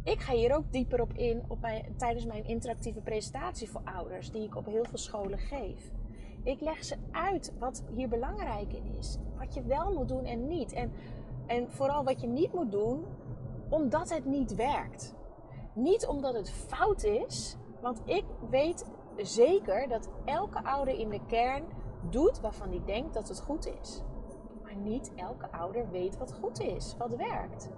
Ik 0.04 0.20
ga 0.20 0.32
hier 0.32 0.56
ook 0.56 0.72
dieper 0.72 1.00
op 1.00 1.12
in 1.12 1.42
op 1.48 1.60
mijn, 1.60 1.96
tijdens 1.96 2.26
mijn 2.26 2.44
interactieve 2.44 3.00
presentatie 3.00 3.70
voor 3.70 3.80
ouders, 3.84 4.30
die 4.30 4.42
ik 4.42 4.56
op 4.56 4.66
heel 4.66 4.84
veel 4.84 4.98
scholen 4.98 5.38
geef. 5.38 5.90
Ik 6.42 6.60
leg 6.60 6.84
ze 6.84 6.96
uit 7.10 7.52
wat 7.58 7.84
hier 7.94 8.08
belangrijk 8.08 8.72
in 8.72 8.94
is. 8.98 9.18
Wat 9.38 9.54
je 9.54 9.62
wel 9.62 9.92
moet 9.92 10.08
doen 10.08 10.24
en 10.24 10.48
niet. 10.48 10.72
En, 10.72 10.92
en 11.46 11.70
vooral 11.70 12.04
wat 12.04 12.20
je 12.20 12.26
niet 12.26 12.52
moet 12.52 12.70
doen, 12.70 13.04
omdat 13.68 14.14
het 14.14 14.24
niet 14.24 14.54
werkt. 14.54 15.14
Niet 15.74 16.06
omdat 16.06 16.34
het 16.34 16.50
fout 16.50 17.02
is, 17.02 17.56
want 17.80 18.02
ik 18.04 18.24
weet 18.50 18.90
zeker 19.16 19.88
dat 19.88 20.08
elke 20.24 20.64
ouder 20.64 20.98
in 20.98 21.08
de 21.08 21.20
kern 21.26 21.64
doet 22.10 22.40
waarvan 22.40 22.68
hij 22.68 22.82
denkt 22.84 23.14
dat 23.14 23.28
het 23.28 23.40
goed 23.40 23.66
is. 23.80 24.02
Maar 24.62 24.76
niet 24.76 25.14
elke 25.14 25.52
ouder 25.52 25.90
weet 25.90 26.18
wat 26.18 26.34
goed 26.34 26.60
is, 26.60 26.96
wat 26.98 27.14
werkt. 27.14 27.70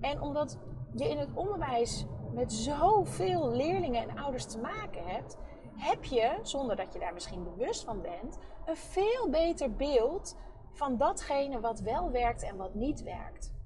En 0.00 0.20
omdat 0.20 0.58
je 0.94 1.08
in 1.08 1.18
het 1.18 1.34
onderwijs 1.34 2.06
met 2.32 2.52
zoveel 2.52 3.50
leerlingen 3.50 4.08
en 4.08 4.18
ouders 4.18 4.44
te 4.44 4.58
maken 4.58 5.06
hebt, 5.06 5.36
heb 5.76 6.04
je, 6.04 6.38
zonder 6.42 6.76
dat 6.76 6.92
je 6.92 6.98
daar 6.98 7.14
misschien 7.14 7.44
bewust 7.44 7.84
van 7.84 8.02
bent, 8.02 8.38
een 8.66 8.76
veel 8.76 9.28
beter 9.30 9.74
beeld 9.74 10.36
van 10.72 10.96
datgene 10.96 11.60
wat 11.60 11.80
wel 11.80 12.10
werkt 12.10 12.42
en 12.42 12.56
wat 12.56 12.74
niet 12.74 13.02
werkt. 13.02 13.56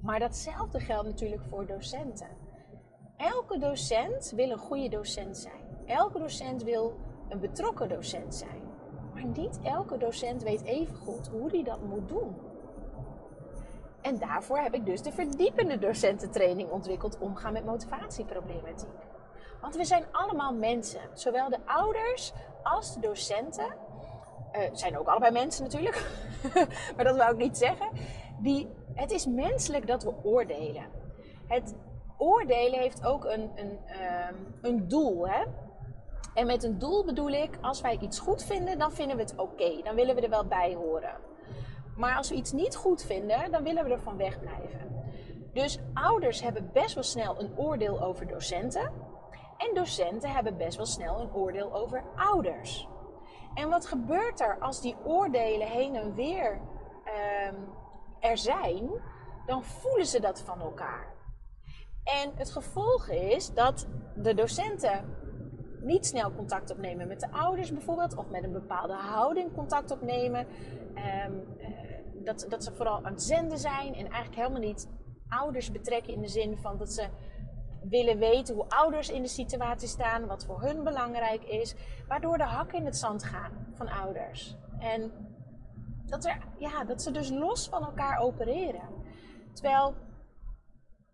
Maar 0.00 0.18
datzelfde 0.18 0.80
geldt 0.80 1.08
natuurlijk 1.08 1.42
voor 1.44 1.66
docenten. 1.66 2.28
Elke 3.16 3.58
docent 3.58 4.32
wil 4.36 4.50
een 4.50 4.58
goede 4.58 4.88
docent 4.88 5.38
zijn. 5.38 5.86
Elke 5.86 6.18
docent 6.18 6.62
wil 6.62 6.96
een 7.28 7.40
betrokken 7.40 7.88
docent 7.88 8.34
zijn. 8.34 8.61
Maar 9.22 9.30
niet 9.30 9.58
elke 9.62 9.96
docent 9.96 10.42
weet 10.42 10.62
even 10.62 10.96
goed 10.96 11.28
hoe 11.28 11.50
hij 11.50 11.62
dat 11.62 11.82
moet 11.82 12.08
doen. 12.08 12.36
En 14.00 14.18
daarvoor 14.18 14.58
heb 14.58 14.74
ik 14.74 14.86
dus 14.86 15.02
de 15.02 15.12
verdiepende 15.12 15.78
docententraining 15.78 16.70
ontwikkeld 16.70 17.18
omgaan 17.18 17.52
met 17.52 17.64
motivatieproblematiek. 17.64 18.88
Want 19.60 19.76
we 19.76 19.84
zijn 19.84 20.04
allemaal 20.12 20.54
mensen. 20.54 21.00
Zowel 21.14 21.48
de 21.48 21.58
ouders 21.66 22.32
als 22.62 22.94
de 22.94 23.00
docenten. 23.00 23.74
Uh, 24.52 24.60
zijn 24.72 24.98
ook 24.98 25.06
allebei 25.06 25.32
mensen 25.32 25.62
natuurlijk. 25.62 26.10
maar 26.96 27.04
dat 27.04 27.16
wou 27.16 27.32
ik 27.32 27.38
niet 27.38 27.58
zeggen. 27.58 27.88
Die, 28.40 28.68
het 28.94 29.10
is 29.10 29.26
menselijk 29.26 29.86
dat 29.86 30.02
we 30.02 30.14
oordelen. 30.22 30.84
Het 31.46 31.74
oordelen 32.18 32.78
heeft 32.78 33.04
ook 33.04 33.24
een, 33.24 33.50
een, 33.54 33.78
uh, 33.86 34.28
een 34.62 34.88
doel. 34.88 35.28
Hè? 35.28 35.44
En 36.34 36.46
met 36.46 36.62
een 36.62 36.78
doel 36.78 37.04
bedoel 37.04 37.28
ik, 37.28 37.58
als 37.60 37.80
wij 37.80 37.98
iets 38.00 38.18
goed 38.18 38.44
vinden, 38.44 38.78
dan 38.78 38.92
vinden 38.92 39.16
we 39.16 39.22
het 39.22 39.36
oké. 39.36 39.82
Dan 39.82 39.94
willen 39.94 40.14
we 40.14 40.20
er 40.20 40.30
wel 40.30 40.46
bij 40.46 40.74
horen. 40.74 41.16
Maar 41.96 42.16
als 42.16 42.28
we 42.28 42.34
iets 42.34 42.52
niet 42.52 42.76
goed 42.76 43.02
vinden, 43.02 43.50
dan 43.50 43.62
willen 43.62 43.84
we 43.84 43.90
ervan 43.90 44.16
wegblijven. 44.16 45.04
Dus 45.52 45.78
ouders 45.94 46.40
hebben 46.40 46.70
best 46.72 46.94
wel 46.94 47.02
snel 47.02 47.40
een 47.40 47.58
oordeel 47.58 48.02
over 48.02 48.26
docenten. 48.26 48.92
En 49.56 49.74
docenten 49.74 50.30
hebben 50.30 50.56
best 50.56 50.76
wel 50.76 50.86
snel 50.86 51.20
een 51.20 51.34
oordeel 51.34 51.74
over 51.74 52.04
ouders. 52.16 52.88
En 53.54 53.68
wat 53.68 53.86
gebeurt 53.86 54.40
er 54.40 54.58
als 54.60 54.80
die 54.80 54.96
oordelen 55.04 55.68
heen 55.68 55.96
en 55.96 56.14
weer 56.14 56.60
ehm, 57.04 57.54
er 58.20 58.38
zijn? 58.38 58.90
Dan 59.46 59.64
voelen 59.64 60.06
ze 60.06 60.20
dat 60.20 60.40
van 60.40 60.60
elkaar. 60.60 61.14
En 62.04 62.32
het 62.34 62.50
gevolg 62.50 63.08
is 63.08 63.54
dat 63.54 63.86
de 64.16 64.34
docenten 64.34 65.16
niet 65.82 66.06
snel 66.06 66.34
contact 66.34 66.70
opnemen 66.70 67.08
met 67.08 67.20
de 67.20 67.30
ouders 67.30 67.72
bijvoorbeeld, 67.72 68.16
of 68.16 68.28
met 68.28 68.44
een 68.44 68.52
bepaalde 68.52 68.94
houding 68.94 69.52
contact 69.54 69.90
opnemen. 69.90 70.46
Ehm, 70.94 71.32
eh, 71.58 71.68
dat, 72.24 72.46
dat 72.48 72.64
ze 72.64 72.72
vooral 72.72 73.04
aan 73.04 73.12
het 73.12 73.22
zenden 73.22 73.58
zijn 73.58 73.94
en 73.94 74.06
eigenlijk 74.06 74.34
helemaal 74.34 74.60
niet 74.60 74.88
ouders 75.28 75.72
betrekken 75.72 76.12
in 76.12 76.20
de 76.20 76.28
zin 76.28 76.58
van 76.58 76.78
dat 76.78 76.92
ze 76.92 77.08
willen 77.88 78.18
weten 78.18 78.54
hoe 78.54 78.68
ouders 78.68 79.10
in 79.10 79.22
de 79.22 79.28
situatie 79.28 79.88
staan, 79.88 80.26
wat 80.26 80.44
voor 80.44 80.62
hun 80.62 80.84
belangrijk 80.84 81.44
is, 81.44 81.74
waardoor 82.08 82.38
de 82.38 82.44
hakken 82.44 82.78
in 82.78 82.84
het 82.84 82.96
zand 82.96 83.24
gaan 83.24 83.66
van 83.74 83.88
ouders. 83.88 84.56
En 84.78 85.12
dat, 86.06 86.24
er, 86.24 86.38
ja, 86.58 86.84
dat 86.84 87.02
ze 87.02 87.10
dus 87.10 87.30
los 87.30 87.68
van 87.68 87.84
elkaar 87.84 88.18
opereren. 88.18 88.88
Terwijl 89.52 89.94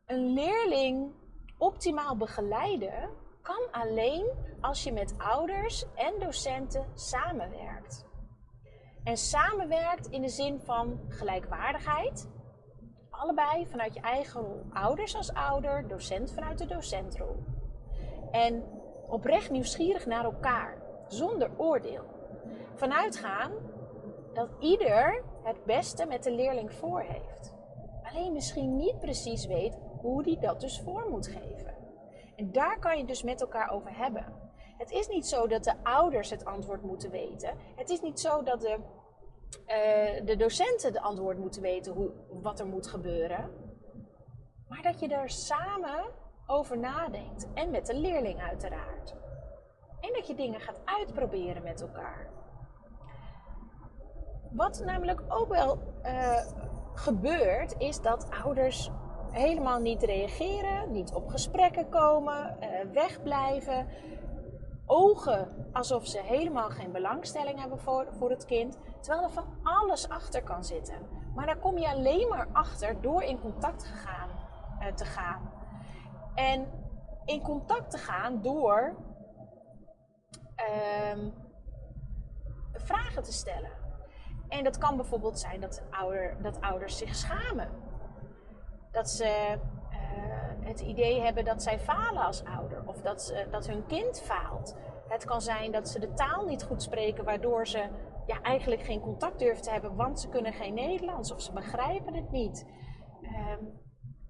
een 0.06 0.32
leerling 0.32 1.12
optimaal 1.58 2.16
begeleiden 2.16 3.10
kan 3.48 3.82
alleen 3.82 4.26
als 4.60 4.84
je 4.84 4.92
met 4.92 5.14
ouders 5.18 5.84
en 5.94 6.14
docenten 6.18 6.86
samenwerkt. 6.94 8.06
En 9.04 9.16
samenwerkt 9.16 10.06
in 10.06 10.22
de 10.22 10.28
zin 10.28 10.60
van 10.60 11.00
gelijkwaardigheid. 11.08 12.28
Allebei 13.10 13.66
vanuit 13.66 13.94
je 13.94 14.00
eigen 14.00 14.40
rol. 14.40 14.62
Ouders 14.72 15.16
als 15.16 15.32
ouder, 15.32 15.88
docent 15.88 16.32
vanuit 16.32 16.58
de 16.58 16.66
docentrol. 16.66 17.36
En 18.30 18.64
oprecht 19.06 19.50
nieuwsgierig 19.50 20.06
naar 20.06 20.24
elkaar, 20.24 20.82
zonder 21.06 21.50
oordeel. 21.56 22.04
Vanuitgaan 22.74 23.52
dat 24.34 24.48
ieder 24.58 25.22
het 25.42 25.64
beste 25.64 26.06
met 26.06 26.22
de 26.22 26.32
leerling 26.32 26.72
voor 26.72 27.00
heeft. 27.00 27.54
Alleen 28.02 28.32
misschien 28.32 28.76
niet 28.76 28.98
precies 28.98 29.46
weet 29.46 29.78
hoe 30.00 30.22
die 30.22 30.38
dat 30.38 30.60
dus 30.60 30.80
voor 30.80 31.06
moet 31.10 31.26
geven. 31.26 31.77
En 32.38 32.52
daar 32.52 32.78
kan 32.78 32.98
je 32.98 33.04
dus 33.04 33.22
met 33.22 33.40
elkaar 33.40 33.70
over 33.70 33.96
hebben. 33.96 34.24
Het 34.76 34.90
is 34.90 35.08
niet 35.08 35.26
zo 35.26 35.46
dat 35.46 35.64
de 35.64 35.74
ouders 35.82 36.30
het 36.30 36.44
antwoord 36.44 36.82
moeten 36.82 37.10
weten. 37.10 37.54
Het 37.76 37.90
is 37.90 38.00
niet 38.00 38.20
zo 38.20 38.42
dat 38.42 38.60
de, 38.60 38.78
uh, 39.66 40.26
de 40.26 40.36
docenten 40.36 40.92
het 40.92 41.02
antwoord 41.02 41.38
moeten 41.38 41.62
weten 41.62 41.92
hoe, 41.92 42.10
wat 42.28 42.60
er 42.60 42.66
moet 42.66 42.86
gebeuren. 42.86 43.50
Maar 44.68 44.82
dat 44.82 45.00
je 45.00 45.08
er 45.08 45.30
samen 45.30 46.04
over 46.46 46.78
nadenkt. 46.78 47.46
En 47.54 47.70
met 47.70 47.86
de 47.86 47.94
leerling 47.94 48.40
uiteraard. 48.40 49.16
En 50.00 50.12
dat 50.12 50.26
je 50.26 50.34
dingen 50.34 50.60
gaat 50.60 50.80
uitproberen 50.84 51.62
met 51.62 51.80
elkaar. 51.80 52.30
Wat 54.50 54.82
namelijk 54.84 55.22
ook 55.28 55.48
wel 55.48 55.78
uh, 56.02 56.40
gebeurt, 56.94 57.74
is 57.78 58.00
dat 58.00 58.30
ouders 58.44 58.90
helemaal 59.30 59.80
niet 59.80 60.02
reageren, 60.02 60.92
niet 60.92 61.12
op 61.12 61.28
gesprekken 61.28 61.88
komen, 61.88 62.56
uh, 62.60 62.92
wegblijven. 62.92 63.86
Ogen 64.86 65.68
alsof 65.72 66.06
ze 66.06 66.20
helemaal 66.22 66.70
geen 66.70 66.92
belangstelling 66.92 67.60
hebben 67.60 67.78
voor, 67.78 68.06
voor 68.10 68.30
het 68.30 68.44
kind, 68.44 68.78
terwijl 69.00 69.24
er 69.24 69.32
van 69.32 69.58
alles 69.62 70.08
achter 70.08 70.42
kan 70.42 70.64
zitten. 70.64 70.96
Maar 71.34 71.46
daar 71.46 71.58
kom 71.58 71.78
je 71.78 71.88
alleen 71.88 72.28
maar 72.28 72.48
achter 72.52 73.00
door 73.00 73.22
in 73.22 73.40
contact 73.40 73.84
gegaan, 73.84 74.30
uh, 74.80 74.86
te 74.94 75.04
gaan. 75.04 75.52
En 76.34 76.66
in 77.24 77.42
contact 77.42 77.90
te 77.90 77.98
gaan 77.98 78.42
door 78.42 78.96
uh, 80.56 81.24
vragen 82.72 83.22
te 83.22 83.32
stellen. 83.32 83.70
En 84.48 84.64
dat 84.64 84.78
kan 84.78 84.96
bijvoorbeeld 84.96 85.38
zijn 85.38 85.60
dat, 85.60 85.82
ouder, 85.90 86.42
dat 86.42 86.60
ouders 86.60 86.98
zich 86.98 87.14
schamen 87.14 87.68
dat 88.98 89.10
ze 89.10 89.58
uh, 89.90 90.66
het 90.66 90.80
idee 90.80 91.20
hebben 91.20 91.44
dat 91.44 91.62
zij 91.62 91.78
falen 91.78 92.22
als 92.22 92.44
ouder 92.44 92.82
of 92.86 93.00
dat, 93.00 93.22
ze, 93.22 93.46
dat 93.50 93.66
hun 93.66 93.86
kind 93.86 94.20
faalt. 94.20 94.76
Het 95.08 95.24
kan 95.24 95.40
zijn 95.40 95.72
dat 95.72 95.88
ze 95.88 95.98
de 95.98 96.12
taal 96.12 96.44
niet 96.44 96.62
goed 96.62 96.82
spreken, 96.82 97.24
waardoor 97.24 97.66
ze 97.66 97.88
ja, 98.26 98.40
eigenlijk 98.42 98.82
geen 98.82 99.00
contact 99.00 99.38
durven 99.38 99.62
te 99.62 99.70
hebben, 99.70 99.94
want 99.94 100.20
ze 100.20 100.28
kunnen 100.28 100.52
geen 100.52 100.74
Nederlands 100.74 101.32
of 101.32 101.40
ze 101.40 101.52
begrijpen 101.52 102.14
het 102.14 102.30
niet. 102.30 102.66
Uh, 103.22 103.30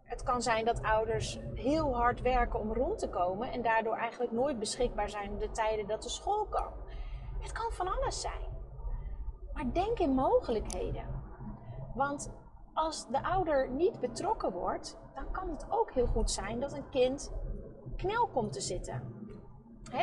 het 0.05 0.23
kan 0.23 0.43
zijn 0.43 0.65
dat 0.65 0.83
ouders 0.83 1.39
heel 1.55 1.97
hard 1.97 2.21
werken 2.21 2.61
om 2.61 2.73
rond 2.73 2.99
te 2.99 3.09
komen 3.09 3.53
en 3.53 3.63
daardoor 3.63 3.97
eigenlijk 3.97 4.33
nooit 4.33 4.59
beschikbaar 4.59 5.11
zijn 5.11 5.39
de 5.39 5.51
tijden 5.51 5.87
dat 5.87 6.03
de 6.03 6.09
school 6.09 6.47
kan. 6.47 6.73
Het 7.41 7.53
kan 7.53 7.73
van 7.73 7.89
alles 7.89 8.21
zijn. 8.21 8.47
Maar 9.53 9.73
denk 9.73 9.99
in 9.99 10.11
mogelijkheden. 10.11 11.05
Want 11.95 12.31
als 12.79 13.07
de 13.09 13.23
ouder 13.23 13.71
niet 13.71 14.01
betrokken 14.01 14.53
wordt, 14.53 14.99
dan 15.15 15.31
kan 15.31 15.51
het 15.51 15.67
ook 15.71 15.93
heel 15.93 16.07
goed 16.07 16.31
zijn 16.31 16.61
dat 16.61 16.73
een 16.73 16.89
kind 16.91 17.33
knel 17.97 18.27
komt 18.27 18.53
te 18.53 18.61
zitten. 18.61 19.17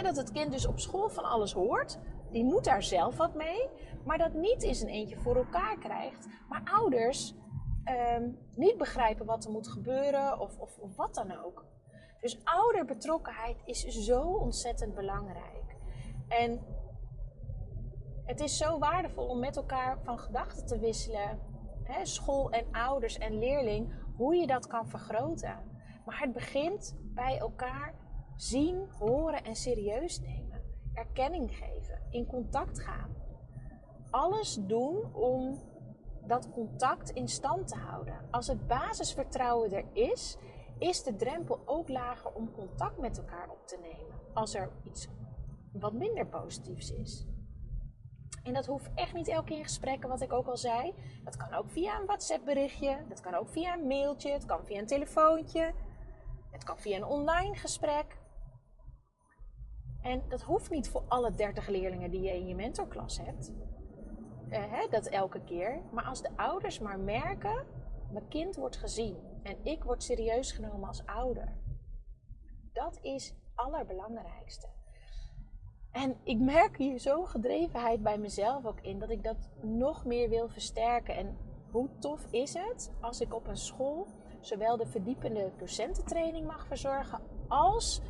dat 0.03 0.15
het 0.15 0.31
kind 0.31 0.51
dus 0.51 0.67
op 0.67 0.79
school 0.79 1.09
van 1.09 1.23
alles 1.23 1.53
hoort, 1.53 1.99
die 2.31 2.43
moet 2.43 2.63
daar 2.63 2.83
zelf 2.83 3.17
wat 3.17 3.33
mee, 3.33 3.69
maar 4.05 4.17
dat 4.17 4.33
niet 4.33 4.63
in 4.63 4.75
zijn 4.75 4.91
eentje 4.91 5.17
voor 5.17 5.35
elkaar 5.35 5.77
krijgt. 5.77 6.27
Maar 6.49 6.61
ouders 6.73 7.35
ehm, 7.83 8.29
niet 8.55 8.77
begrijpen 8.77 9.25
wat 9.25 9.45
er 9.45 9.51
moet 9.51 9.67
gebeuren 9.67 10.39
of, 10.39 10.59
of, 10.59 10.77
of 10.77 10.95
wat 10.95 11.15
dan 11.15 11.43
ook. 11.43 11.65
Dus 12.21 12.39
ouderbetrokkenheid 12.43 13.61
is 13.65 13.83
zo 13.83 14.21
ontzettend 14.21 14.95
belangrijk. 14.95 15.75
En 16.27 16.65
het 18.25 18.39
is 18.39 18.57
zo 18.57 18.79
waardevol 18.79 19.27
om 19.27 19.39
met 19.39 19.55
elkaar 19.55 19.99
van 20.03 20.19
gedachten 20.19 20.65
te 20.65 20.79
wisselen 20.79 21.39
school 22.03 22.49
en 22.49 22.65
ouders 22.71 23.17
en 23.17 23.39
leerling, 23.39 23.93
hoe 24.15 24.35
je 24.35 24.47
dat 24.47 24.67
kan 24.67 24.87
vergroten. 24.87 25.63
Maar 26.05 26.19
het 26.19 26.33
begint 26.33 26.95
bij 27.01 27.37
elkaar 27.37 27.93
zien, 28.35 28.89
horen 28.99 29.43
en 29.43 29.55
serieus 29.55 30.19
nemen. 30.19 30.61
Erkenning 30.93 31.51
geven, 31.55 32.01
in 32.09 32.25
contact 32.25 32.79
gaan. 32.79 33.13
alles 34.09 34.59
doen 34.61 35.13
om 35.13 35.61
dat 36.27 36.51
contact 36.51 37.09
in 37.09 37.27
stand 37.27 37.67
te 37.67 37.75
houden. 37.75 38.27
Als 38.31 38.47
het 38.47 38.67
basisvertrouwen 38.67 39.71
er 39.71 39.85
is, 39.91 40.37
is 40.77 41.03
de 41.03 41.15
drempel 41.15 41.61
ook 41.65 41.89
lager 41.89 42.31
om 42.33 42.51
contact 42.51 42.97
met 42.97 43.17
elkaar 43.17 43.49
op 43.49 43.67
te 43.67 43.77
nemen. 43.81 44.15
Als 44.33 44.55
er 44.55 44.71
iets 44.83 45.07
wat 45.71 45.93
minder 45.93 46.27
positiefs 46.27 46.91
is. 46.91 47.25
En 48.45 48.53
dat 48.53 48.65
hoeft 48.65 48.89
echt 48.95 49.13
niet 49.13 49.27
elke 49.27 49.45
keer 49.47 49.57
in 49.57 49.63
gesprekken, 49.63 50.09
wat 50.09 50.21
ik 50.21 50.33
ook 50.33 50.47
al 50.47 50.57
zei. 50.57 50.93
Dat 51.23 51.37
kan 51.37 51.53
ook 51.53 51.69
via 51.69 51.99
een 51.99 52.05
WhatsApp 52.05 52.45
berichtje, 52.45 52.97
dat 53.09 53.21
kan 53.21 53.35
ook 53.35 53.49
via 53.49 53.73
een 53.73 53.87
mailtje, 53.87 54.31
het 54.31 54.45
kan 54.45 54.65
via 54.65 54.79
een 54.79 54.85
telefoontje, 54.85 55.73
het 56.51 56.63
kan 56.63 56.77
via 56.77 56.95
een 56.95 57.05
online 57.05 57.55
gesprek. 57.55 58.17
En 60.01 60.23
dat 60.29 60.41
hoeft 60.41 60.69
niet 60.69 60.89
voor 60.89 61.03
alle 61.07 61.31
30 61.31 61.67
leerlingen 61.67 62.11
die 62.11 62.21
je 62.21 62.33
in 62.33 62.47
je 62.47 62.55
mentorklas 62.55 63.17
hebt. 63.17 63.53
Eh, 64.49 64.71
hè, 64.71 64.87
dat 64.89 65.07
elke 65.07 65.43
keer. 65.43 65.81
Maar 65.91 66.03
als 66.03 66.21
de 66.21 66.29
ouders 66.35 66.79
maar 66.79 66.99
merken, 66.99 67.65
mijn 68.11 68.27
kind 68.27 68.55
wordt 68.55 68.77
gezien 68.77 69.17
en 69.43 69.57
ik 69.63 69.83
word 69.83 70.03
serieus 70.03 70.51
genomen 70.51 70.87
als 70.87 71.05
ouder. 71.05 71.57
Dat 72.73 72.99
is 73.01 73.25
het 73.27 73.37
allerbelangrijkste. 73.55 74.67
En 75.95 76.15
ik 76.23 76.39
merk 76.39 76.77
hier 76.77 76.99
zo'n 76.99 77.27
gedrevenheid 77.27 78.03
bij 78.03 78.17
mezelf 78.17 78.65
ook 78.65 78.81
in 78.81 78.99
dat 78.99 79.09
ik 79.09 79.23
dat 79.23 79.49
nog 79.61 80.05
meer 80.05 80.29
wil 80.29 80.49
versterken. 80.49 81.15
En 81.15 81.37
hoe 81.71 81.89
tof 81.99 82.27
is 82.31 82.53
het 82.53 82.91
als 83.01 83.21
ik 83.21 83.33
op 83.33 83.47
een 83.47 83.57
school 83.57 84.07
zowel 84.39 84.77
de 84.77 84.85
verdiepende 84.85 85.51
docententraining 85.57 86.47
mag 86.47 86.67
verzorgen 86.67 87.21
als 87.47 88.01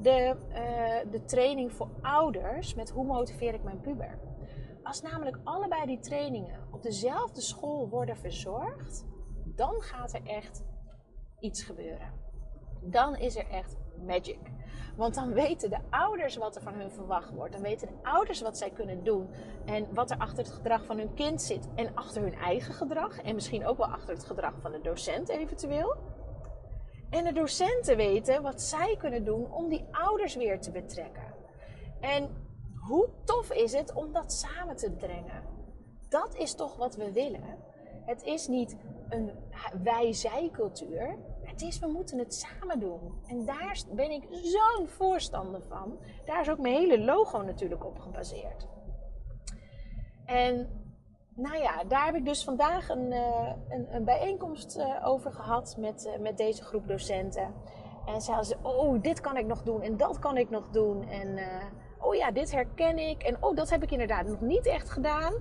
de, 0.00 0.36
uh, 0.48 1.12
de 1.12 1.24
training 1.24 1.72
voor 1.72 1.90
ouders 2.00 2.74
met 2.74 2.90
hoe 2.90 3.04
motiveer 3.04 3.54
ik 3.54 3.62
mijn 3.62 3.80
puber. 3.80 4.18
Als 4.82 5.02
namelijk 5.02 5.38
allebei 5.44 5.86
die 5.86 6.00
trainingen 6.00 6.68
op 6.70 6.82
dezelfde 6.82 7.40
school 7.40 7.88
worden 7.88 8.16
verzorgd, 8.16 9.06
dan 9.44 9.80
gaat 9.80 10.14
er 10.14 10.22
echt 10.24 10.64
iets 11.40 11.62
gebeuren. 11.62 12.12
Dan 12.84 13.16
is 13.16 13.36
er 13.36 13.48
echt 13.48 13.76
magic. 14.06 14.38
Want 14.96 15.14
dan 15.14 15.32
weten 15.32 15.70
de 15.70 15.78
ouders 15.90 16.36
wat 16.36 16.56
er 16.56 16.62
van 16.62 16.74
hun 16.74 16.90
verwacht 16.90 17.30
wordt. 17.30 17.52
Dan 17.52 17.62
weten 17.62 17.88
de 17.88 18.08
ouders 18.08 18.40
wat 18.40 18.58
zij 18.58 18.70
kunnen 18.70 19.04
doen. 19.04 19.28
En 19.64 19.94
wat 19.94 20.10
er 20.10 20.18
achter 20.18 20.44
het 20.44 20.52
gedrag 20.52 20.84
van 20.84 20.98
hun 20.98 21.14
kind 21.14 21.42
zit. 21.42 21.68
En 21.74 21.94
achter 21.94 22.22
hun 22.22 22.34
eigen 22.34 22.74
gedrag. 22.74 23.22
En 23.22 23.34
misschien 23.34 23.66
ook 23.66 23.76
wel 23.76 23.86
achter 23.86 24.14
het 24.14 24.24
gedrag 24.24 24.54
van 24.60 24.72
de 24.72 24.80
docent 24.80 25.28
eventueel. 25.28 25.96
En 27.10 27.24
de 27.24 27.32
docenten 27.32 27.96
weten 27.96 28.42
wat 28.42 28.62
zij 28.62 28.96
kunnen 28.98 29.24
doen 29.24 29.52
om 29.52 29.68
die 29.68 29.84
ouders 29.90 30.34
weer 30.34 30.60
te 30.60 30.70
betrekken. 30.70 31.34
En 32.00 32.28
hoe 32.80 33.08
tof 33.24 33.52
is 33.52 33.72
het 33.72 33.92
om 33.92 34.12
dat 34.12 34.32
samen 34.32 34.76
te 34.76 34.90
brengen? 34.90 35.42
Dat 36.08 36.34
is 36.36 36.54
toch 36.54 36.76
wat 36.76 36.96
we 36.96 37.12
willen. 37.12 37.58
Het 38.04 38.22
is 38.22 38.46
niet 38.48 38.76
een 39.08 39.30
wij-zij 39.82 40.48
cultuur. 40.52 41.18
Is, 41.62 41.78
we 41.78 41.86
moeten 41.86 42.18
het 42.18 42.34
samen 42.34 42.80
doen. 42.80 43.22
En 43.26 43.44
daar 43.44 43.82
ben 43.92 44.10
ik 44.10 44.22
zo'n 44.30 44.88
voorstander 44.88 45.62
van. 45.62 45.98
Daar 46.24 46.40
is 46.40 46.50
ook 46.50 46.58
mijn 46.58 46.74
hele 46.74 47.00
logo 47.00 47.42
natuurlijk 47.42 47.84
op 47.84 47.98
gebaseerd. 47.98 48.68
En 50.24 50.82
nou 51.34 51.56
ja, 51.56 51.84
daar 51.84 52.04
heb 52.04 52.14
ik 52.14 52.24
dus 52.24 52.44
vandaag 52.44 52.88
een, 52.88 53.12
uh, 53.12 53.52
een, 53.68 53.94
een, 53.94 54.04
bijeenkomst 54.04 54.76
uh, 54.76 55.06
over 55.06 55.32
gehad 55.32 55.76
met, 55.78 56.04
uh, 56.06 56.22
met 56.22 56.36
deze 56.36 56.62
groep 56.62 56.88
docenten. 56.88 57.54
En 58.06 58.20
zeiden 58.20 58.46
ze, 58.46 58.56
oh, 58.62 59.02
dit 59.02 59.20
kan 59.20 59.36
ik 59.36 59.46
nog 59.46 59.62
doen 59.62 59.82
en 59.82 59.96
dat 59.96 60.18
kan 60.18 60.36
ik 60.36 60.50
nog 60.50 60.68
doen. 60.70 61.08
En 61.08 61.38
oh 62.00 62.14
ja, 62.14 62.30
dit 62.30 62.52
herken 62.52 62.98
ik. 62.98 63.22
En 63.22 63.36
oh, 63.40 63.56
dat 63.56 63.70
heb 63.70 63.82
ik 63.82 63.90
inderdaad 63.90 64.26
nog 64.26 64.40
niet 64.40 64.66
echt 64.66 64.90
gedaan. 64.90 65.32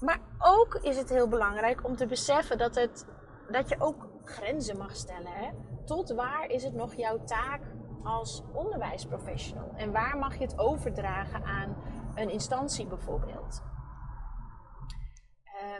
Maar 0.00 0.20
ook 0.38 0.74
is 0.74 0.96
het 0.96 1.10
heel 1.10 1.28
belangrijk 1.28 1.84
om 1.84 1.96
te 1.96 2.06
beseffen 2.06 2.58
dat, 2.58 2.74
het, 2.74 3.06
dat 3.50 3.68
je 3.68 3.76
ook 3.78 4.08
grenzen 4.24 4.78
mag 4.78 4.96
stellen. 4.96 5.54
Tot 5.84 6.10
waar 6.10 6.46
is 6.46 6.64
het 6.64 6.74
nog 6.74 6.94
jouw 6.94 7.24
taak 7.24 7.60
als 8.02 8.42
onderwijsprofessional? 8.52 9.70
En 9.76 9.92
waar 9.92 10.16
mag 10.18 10.34
je 10.34 10.44
het 10.44 10.58
overdragen 10.58 11.44
aan 11.44 11.76
een 12.14 12.30
instantie 12.30 12.86
bijvoorbeeld? 12.86 13.62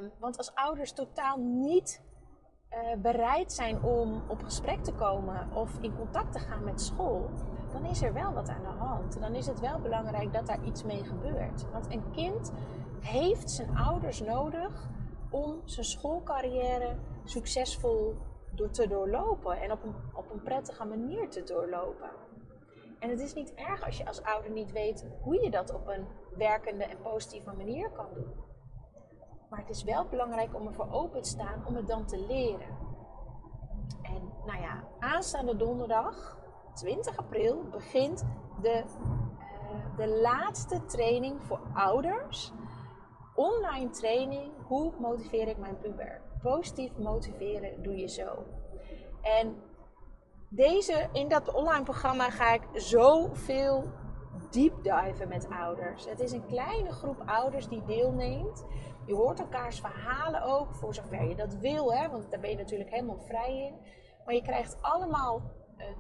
Um, 0.01 0.13
want 0.19 0.39
als 0.39 0.55
ouders 0.55 0.93
totaal 0.93 1.39
niet 1.39 2.03
uh, 2.71 3.03
bereid 3.03 3.53
zijn 3.53 3.83
om 3.83 4.23
op 4.29 4.43
gesprek 4.43 4.85
te 4.85 4.93
komen 4.93 5.53
of 5.55 5.79
in 5.81 5.97
contact 5.97 6.33
te 6.33 6.39
gaan 6.39 6.65
met 6.65 6.81
school, 6.81 7.31
dan 7.73 7.85
is 7.85 8.03
er 8.03 8.13
wel 8.13 8.33
wat 8.33 8.49
aan 8.49 8.63
de 8.63 8.85
hand. 8.85 9.21
Dan 9.21 9.35
is 9.35 9.47
het 9.47 9.61
wel 9.61 9.81
belangrijk 9.81 10.33
dat 10.33 10.47
daar 10.47 10.65
iets 10.65 10.85
mee 10.85 11.05
gebeurt. 11.05 11.71
Want 11.71 11.93
een 11.93 12.11
kind 12.11 12.53
heeft 13.01 13.51
zijn 13.51 13.77
ouders 13.77 14.21
nodig 14.21 14.89
om 15.31 15.61
zijn 15.65 15.87
schoolcarrière 15.87 16.97
succesvol 17.25 18.17
door 18.57 18.71
te 18.71 18.89
doorlopen 18.89 19.61
en 19.61 19.73
op 19.73 19.83
een, 19.83 19.95
op 20.15 20.31
een 20.31 20.43
prettige 20.43 20.85
manier 20.85 21.29
te 21.31 21.43
doorlopen. 21.43 22.11
En 22.99 23.11
het 23.11 23.21
is 23.21 23.35
niet 23.35 23.55
erg 23.55 23.85
als 23.85 23.99
je 23.99 24.07
als 24.07 24.23
ouder 24.23 24.51
niet 24.51 24.73
weet 24.73 25.07
hoe 25.21 25.43
je 25.43 25.51
dat 25.51 25.75
op 25.75 25.89
een 25.89 26.07
werkende 26.37 26.85
en 26.85 27.01
positieve 27.03 27.53
manier 27.57 27.91
kan 27.91 28.07
doen. 28.15 28.33
Maar 29.51 29.59
het 29.59 29.71
is 29.71 29.85
wel 29.85 30.07
belangrijk 30.09 30.55
om 30.55 30.67
ervoor 30.67 30.93
open 30.93 31.23
te 31.23 31.29
staan 31.29 31.67
om 31.67 31.75
het 31.75 31.87
dan 31.87 32.07
te 32.07 32.27
leren. 32.29 32.77
En 34.03 34.33
nou 34.47 34.61
ja, 34.61 34.85
aanstaande 34.99 35.57
donderdag, 35.57 36.39
20 36.75 37.17
april, 37.17 37.65
begint 37.71 38.25
de, 38.61 38.83
uh, 39.39 39.97
de 39.97 40.09
laatste 40.09 40.85
training 40.85 41.43
voor 41.43 41.61
ouders. 41.75 42.53
Online 43.35 43.91
training, 43.91 44.53
hoe 44.67 44.93
motiveer 44.99 45.49
ik 45.49 45.59
mijn 45.59 45.79
puber? 45.79 46.24
Positief 46.45 46.97
motiveren 46.99 47.83
doe 47.83 47.97
je 47.97 48.09
zo. 48.09 48.45
En 49.23 49.57
deze, 50.49 51.09
in 51.13 51.29
dat 51.29 51.55
online 51.55 51.83
programma 51.83 52.31
ga 52.31 52.53
ik 52.53 52.63
zoveel 52.73 53.85
deep 54.51 54.83
diven 54.83 55.29
met 55.29 55.49
ouders. 55.49 56.09
Het 56.09 56.21
is 56.21 56.33
een 56.33 56.47
kleine 56.47 56.93
groep 56.93 57.23
ouders 57.27 57.69
die 57.69 57.85
deelneemt. 57.85 58.65
Je 59.07 59.15
hoort 59.15 59.41
elkaars 59.41 59.81
verhalen 59.81 60.43
ook, 60.43 60.75
voor 60.75 60.95
zover 60.95 61.29
je 61.29 61.35
dat 61.35 61.55
wil, 61.55 61.95
hè, 61.95 62.09
want 62.09 62.31
daar 62.31 62.41
ben 62.41 62.51
je 62.51 62.57
natuurlijk 62.57 62.91
helemaal 62.91 63.19
vrij 63.19 63.63
in. 63.67 63.75
Maar 64.25 64.35
je 64.35 64.43
krijgt 64.43 64.79
allemaal 64.81 65.43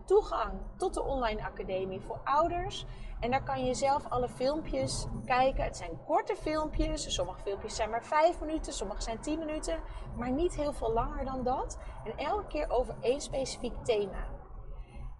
toegang 0.04 0.52
tot 0.76 0.94
de 0.94 1.02
online 1.02 1.44
academie 1.44 2.00
voor 2.00 2.20
ouders. 2.24 2.86
En 3.20 3.30
daar 3.30 3.42
kan 3.42 3.64
je 3.64 3.74
zelf 3.74 4.04
alle 4.08 4.28
filmpjes 4.28 5.06
kijken. 5.24 5.64
Het 5.64 5.76
zijn 5.76 6.04
korte 6.06 6.36
filmpjes. 6.36 7.14
Sommige 7.14 7.40
filmpjes 7.40 7.76
zijn 7.76 7.90
maar 7.90 8.04
5 8.04 8.40
minuten, 8.40 8.72
sommige 8.72 9.02
zijn 9.02 9.20
10 9.20 9.38
minuten. 9.38 9.80
Maar 10.16 10.30
niet 10.30 10.56
heel 10.56 10.72
veel 10.72 10.92
langer 10.92 11.24
dan 11.24 11.42
dat. 11.42 11.78
En 12.04 12.16
elke 12.16 12.46
keer 12.46 12.70
over 12.70 12.94
één 13.00 13.20
specifiek 13.20 13.84
thema. 13.84 14.26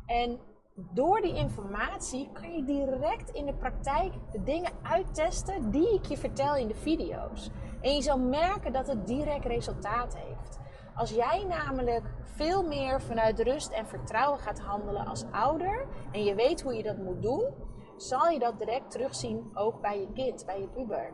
En 0.06 0.40
door 0.76 1.20
die 1.20 1.34
informatie 1.34 2.30
kan 2.32 2.52
je 2.52 2.64
direct 2.64 3.30
in 3.30 3.46
de 3.46 3.54
praktijk 3.54 4.12
de 4.32 4.42
dingen 4.42 4.72
uittesten 4.82 5.70
die 5.70 5.94
ik 5.94 6.04
je 6.04 6.16
vertel 6.16 6.56
in 6.56 6.68
de 6.68 6.74
video's. 6.74 7.50
En 7.80 7.94
je 7.94 8.02
zal 8.02 8.18
merken 8.18 8.72
dat 8.72 8.86
het 8.86 9.06
direct 9.06 9.44
resultaat 9.44 10.16
heeft. 10.16 10.58
Als 10.94 11.10
jij 11.10 11.44
namelijk 11.44 12.04
veel 12.22 12.62
meer 12.62 13.02
vanuit 13.02 13.40
rust 13.40 13.70
en 13.70 13.86
vertrouwen 13.86 14.38
gaat 14.38 14.58
handelen 14.60 15.06
als 15.06 15.24
ouder 15.30 15.86
en 16.12 16.24
je 16.24 16.34
weet 16.34 16.62
hoe 16.62 16.74
je 16.74 16.82
dat 16.82 16.96
moet 16.96 17.22
doen, 17.22 17.54
zal 17.96 18.28
je 18.28 18.38
dat 18.38 18.58
direct 18.58 18.90
terugzien 18.90 19.50
ook 19.54 19.80
bij 19.80 20.00
je 20.00 20.12
kind, 20.12 20.46
bij 20.46 20.60
je 20.60 20.66
puber. 20.66 21.12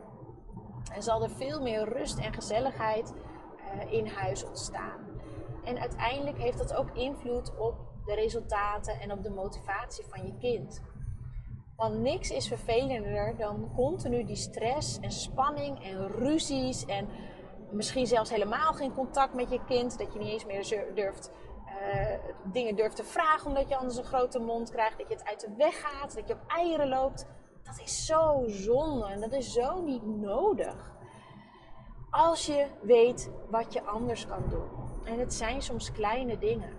En 0.93 1.03
zal 1.03 1.23
er 1.23 1.29
veel 1.29 1.61
meer 1.61 1.93
rust 1.93 2.17
en 2.17 2.33
gezelligheid 2.33 3.13
uh, 3.13 3.93
in 3.93 4.07
huis 4.07 4.45
ontstaan. 4.45 4.99
En 5.63 5.79
uiteindelijk 5.79 6.37
heeft 6.37 6.57
dat 6.57 6.75
ook 6.75 6.89
invloed 6.93 7.57
op 7.57 7.75
de 8.05 8.13
resultaten 8.13 8.99
en 8.99 9.11
op 9.11 9.23
de 9.23 9.29
motivatie 9.29 10.05
van 10.07 10.25
je 10.25 10.37
kind. 10.37 10.81
Want 11.75 11.99
niks 11.99 12.31
is 12.31 12.47
vervelender 12.47 13.35
dan 13.37 13.71
continu 13.75 14.23
die 14.23 14.35
stress 14.35 14.99
en 14.99 15.11
spanning 15.11 15.83
en 15.83 16.07
ruzies 16.07 16.85
en 16.85 17.07
misschien 17.71 18.07
zelfs 18.07 18.29
helemaal 18.29 18.73
geen 18.73 18.93
contact 18.93 19.33
met 19.33 19.51
je 19.51 19.59
kind. 19.65 19.97
Dat 19.97 20.13
je 20.13 20.19
niet 20.19 20.27
eens 20.27 20.45
meer 20.45 20.85
durft, 20.95 21.31
uh, 21.65 22.13
dingen 22.43 22.75
durft 22.75 22.95
te 22.95 23.03
vragen 23.03 23.47
omdat 23.47 23.69
je 23.69 23.77
anders 23.77 23.97
een 23.97 24.03
grote 24.03 24.39
mond 24.39 24.71
krijgt. 24.71 24.97
Dat 24.97 25.07
je 25.07 25.15
het 25.15 25.25
uit 25.25 25.39
de 25.39 25.55
weg 25.57 25.81
gaat, 25.81 26.15
dat 26.15 26.27
je 26.27 26.33
op 26.33 26.43
eieren 26.47 26.89
loopt. 26.89 27.25
Dat 27.63 27.79
is 27.83 28.05
zo 28.05 28.43
zonde 28.47 29.05
en 29.05 29.21
dat 29.21 29.33
is 29.33 29.53
zo 29.53 29.81
niet 29.81 30.05
nodig. 30.05 30.93
Als 32.09 32.45
je 32.45 32.67
weet 32.81 33.31
wat 33.49 33.73
je 33.73 33.83
anders 33.83 34.27
kan 34.27 34.43
doen. 34.49 34.69
En 35.05 35.19
het 35.19 35.33
zijn 35.33 35.61
soms 35.61 35.91
kleine 35.91 36.37
dingen. 36.37 36.77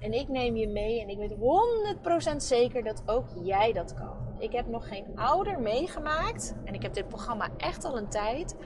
En 0.00 0.12
ik 0.12 0.28
neem 0.28 0.56
je 0.56 0.68
mee 0.68 1.00
en 1.00 1.08
ik 1.08 1.18
weet 1.18 1.36
100% 2.32 2.36
zeker 2.36 2.84
dat 2.84 3.02
ook 3.06 3.26
jij 3.42 3.72
dat 3.72 3.94
kan. 3.94 4.29
Ik 4.40 4.52
heb 4.52 4.66
nog 4.66 4.88
geen 4.88 5.18
ouder 5.18 5.60
meegemaakt 5.60 6.54
en 6.64 6.74
ik 6.74 6.82
heb 6.82 6.94
dit 6.94 7.08
programma 7.08 7.48
echt 7.56 7.84
al 7.84 7.96
een 7.96 8.08
tijd. 8.08 8.56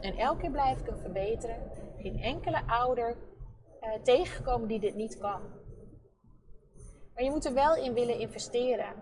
En 0.00 0.16
elke 0.16 0.40
keer 0.40 0.50
blijf 0.50 0.78
ik 0.78 0.86
hem 0.86 0.98
verbeteren. 0.98 1.70
Geen 1.98 2.18
enkele 2.18 2.62
ouder 2.66 3.16
uh, 3.80 4.02
tegengekomen 4.02 4.68
die 4.68 4.80
dit 4.80 4.94
niet 4.94 5.18
kan. 5.18 5.40
Maar 7.14 7.24
je 7.24 7.30
moet 7.30 7.44
er 7.44 7.54
wel 7.54 7.76
in 7.76 7.94
willen 7.94 8.18
investeren. 8.18 8.94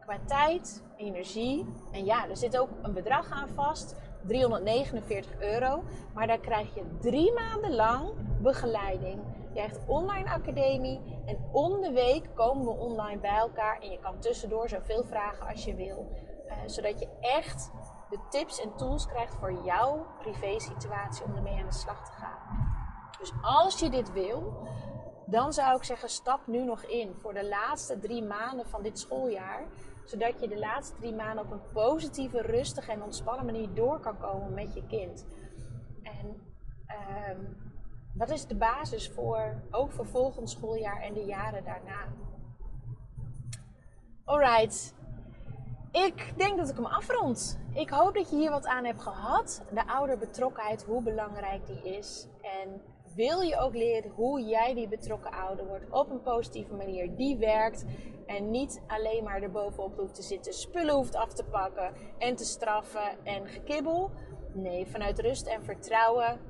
Qua 0.00 0.18
tijd, 0.26 0.84
energie. 0.96 1.66
En 1.92 2.04
ja, 2.04 2.28
er 2.28 2.36
zit 2.36 2.58
ook 2.58 2.70
een 2.82 2.94
bedrag 2.94 3.30
aan 3.30 3.48
vast. 3.48 3.96
349 4.26 5.40
euro. 5.40 5.82
Maar 6.14 6.26
daar 6.26 6.40
krijg 6.40 6.74
je 6.74 6.96
drie 7.00 7.32
maanden 7.32 7.74
lang 7.74 8.10
begeleiding. 8.40 9.20
Je 9.42 9.50
krijgt 9.52 9.78
online 9.86 10.30
academie. 10.30 11.00
En 11.26 11.38
om 11.52 11.80
de 11.80 11.92
week 11.92 12.28
komen 12.34 12.64
we 12.64 12.70
online 12.70 13.20
bij 13.20 13.36
elkaar. 13.36 13.78
En 13.80 13.90
je 13.90 13.98
kan 13.98 14.18
tussendoor 14.18 14.68
zoveel 14.68 15.04
vragen 15.04 15.48
als 15.48 15.64
je 15.64 15.74
wil. 15.74 16.12
Uh, 16.46 16.52
zodat 16.66 17.00
je 17.00 17.08
echt 17.20 17.70
de 18.10 18.18
tips 18.28 18.60
en 18.60 18.76
tools 18.76 19.06
krijgt 19.06 19.34
voor 19.34 19.52
jouw 19.64 20.06
privé 20.18 20.60
situatie 20.60 21.24
om 21.24 21.36
ermee 21.36 21.58
aan 21.58 21.66
de 21.66 21.74
slag 21.74 22.04
te 22.04 22.12
gaan. 22.12 22.68
Dus 23.18 23.32
als 23.42 23.78
je 23.78 23.90
dit 23.90 24.12
wil, 24.12 24.68
dan 25.26 25.52
zou 25.52 25.76
ik 25.76 25.84
zeggen, 25.84 26.08
stap 26.08 26.46
nu 26.46 26.64
nog 26.64 26.82
in 26.82 27.14
voor 27.14 27.34
de 27.34 27.48
laatste 27.48 27.98
drie 27.98 28.22
maanden 28.22 28.66
van 28.66 28.82
dit 28.82 28.98
schooljaar. 28.98 29.66
Zodat 30.10 30.40
je 30.40 30.48
de 30.48 30.58
laatste 30.58 30.96
drie 30.96 31.14
maanden 31.14 31.44
op 31.44 31.50
een 31.50 31.72
positieve, 31.72 32.40
rustige 32.40 32.92
en 32.92 33.02
ontspannen 33.02 33.44
manier 33.44 33.74
door 33.74 34.00
kan 34.00 34.18
komen 34.18 34.54
met 34.54 34.74
je 34.74 34.86
kind. 34.86 35.26
En 36.02 36.26
um, 37.30 37.56
dat 38.14 38.30
is 38.30 38.46
de 38.46 38.56
basis 38.56 39.10
voor, 39.10 39.62
ook 39.70 39.92
voor 39.92 40.06
volgend 40.06 40.50
schooljaar 40.50 41.00
en 41.00 41.14
de 41.14 41.24
jaren 41.24 41.64
daarna. 41.64 42.06
Alright, 44.24 44.94
ik 45.92 46.32
denk 46.36 46.58
dat 46.58 46.68
ik 46.68 46.76
hem 46.76 46.86
afrond. 46.86 47.58
Ik 47.72 47.90
hoop 47.90 48.14
dat 48.14 48.30
je 48.30 48.36
hier 48.36 48.50
wat 48.50 48.66
aan 48.66 48.84
hebt 48.84 49.02
gehad. 49.02 49.64
De 49.72 49.88
ouderbetrokkenheid, 49.88 50.84
hoe 50.84 51.02
belangrijk 51.02 51.66
die 51.66 51.96
is. 51.96 52.28
En 52.42 52.82
wil 53.14 53.40
je 53.40 53.58
ook 53.58 53.74
leren 53.74 54.10
hoe 54.10 54.40
jij 54.40 54.74
die 54.74 54.88
betrokken 54.88 55.32
ouder 55.32 55.66
wordt 55.66 55.90
op 55.90 56.10
een 56.10 56.22
positieve 56.22 56.74
manier 56.74 57.16
die 57.16 57.36
werkt. 57.36 57.84
En 58.26 58.50
niet 58.50 58.82
alleen 58.86 59.24
maar 59.24 59.42
erbovenop 59.42 59.98
hoeft 59.98 60.14
te 60.14 60.22
zitten, 60.22 60.52
spullen 60.52 60.94
hoeft 60.94 61.14
af 61.14 61.32
te 61.32 61.44
pakken 61.44 61.92
en 62.18 62.36
te 62.36 62.44
straffen 62.44 63.24
en 63.24 63.46
gekibbel. 63.46 64.10
Nee, 64.52 64.86
vanuit 64.86 65.18
rust 65.18 65.46
en 65.46 65.64
vertrouwen 65.64 66.40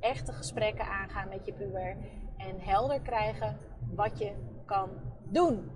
echte 0.00 0.32
gesprekken 0.32 0.84
aangaan 0.84 1.28
met 1.28 1.46
je 1.46 1.52
puber. 1.52 1.96
En 2.36 2.60
helder 2.60 3.00
krijgen 3.00 3.58
wat 3.94 4.18
je 4.18 4.32
kan 4.66 4.90
doen. 5.24 5.70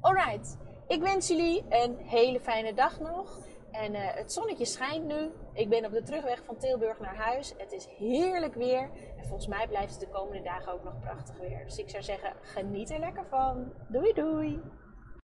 Alright. 0.00 0.58
Ik 0.88 1.00
wens 1.00 1.28
jullie 1.28 1.64
een 1.68 1.96
hele 1.96 2.40
fijne 2.40 2.74
dag 2.74 3.00
nog. 3.00 3.38
En 3.70 3.94
uh, 3.94 4.00
het 4.02 4.32
zonnetje 4.32 4.64
schijnt 4.64 5.06
nu. 5.06 5.30
Ik 5.52 5.68
ben 5.68 5.84
op 5.84 5.92
de 5.92 6.02
terugweg 6.02 6.42
van 6.44 6.56
Tilburg 6.56 7.00
naar 7.00 7.16
huis. 7.16 7.54
Het 7.56 7.72
is 7.72 7.88
heerlijk 7.98 8.54
weer. 8.54 8.90
En 9.20 9.26
volgens 9.26 9.46
mij 9.46 9.68
blijft 9.68 9.90
het 9.90 10.00
de 10.00 10.08
komende 10.08 10.42
dagen 10.42 10.72
ook 10.72 10.84
nog 10.84 11.00
prachtig 11.00 11.38
weer. 11.38 11.64
Dus 11.64 11.78
ik 11.78 11.90
zou 11.90 12.02
zeggen, 12.02 12.32
geniet 12.42 12.90
er 12.90 12.98
lekker 12.98 13.24
van. 13.28 13.72
Doei 13.88 14.12
doei! 14.12 14.60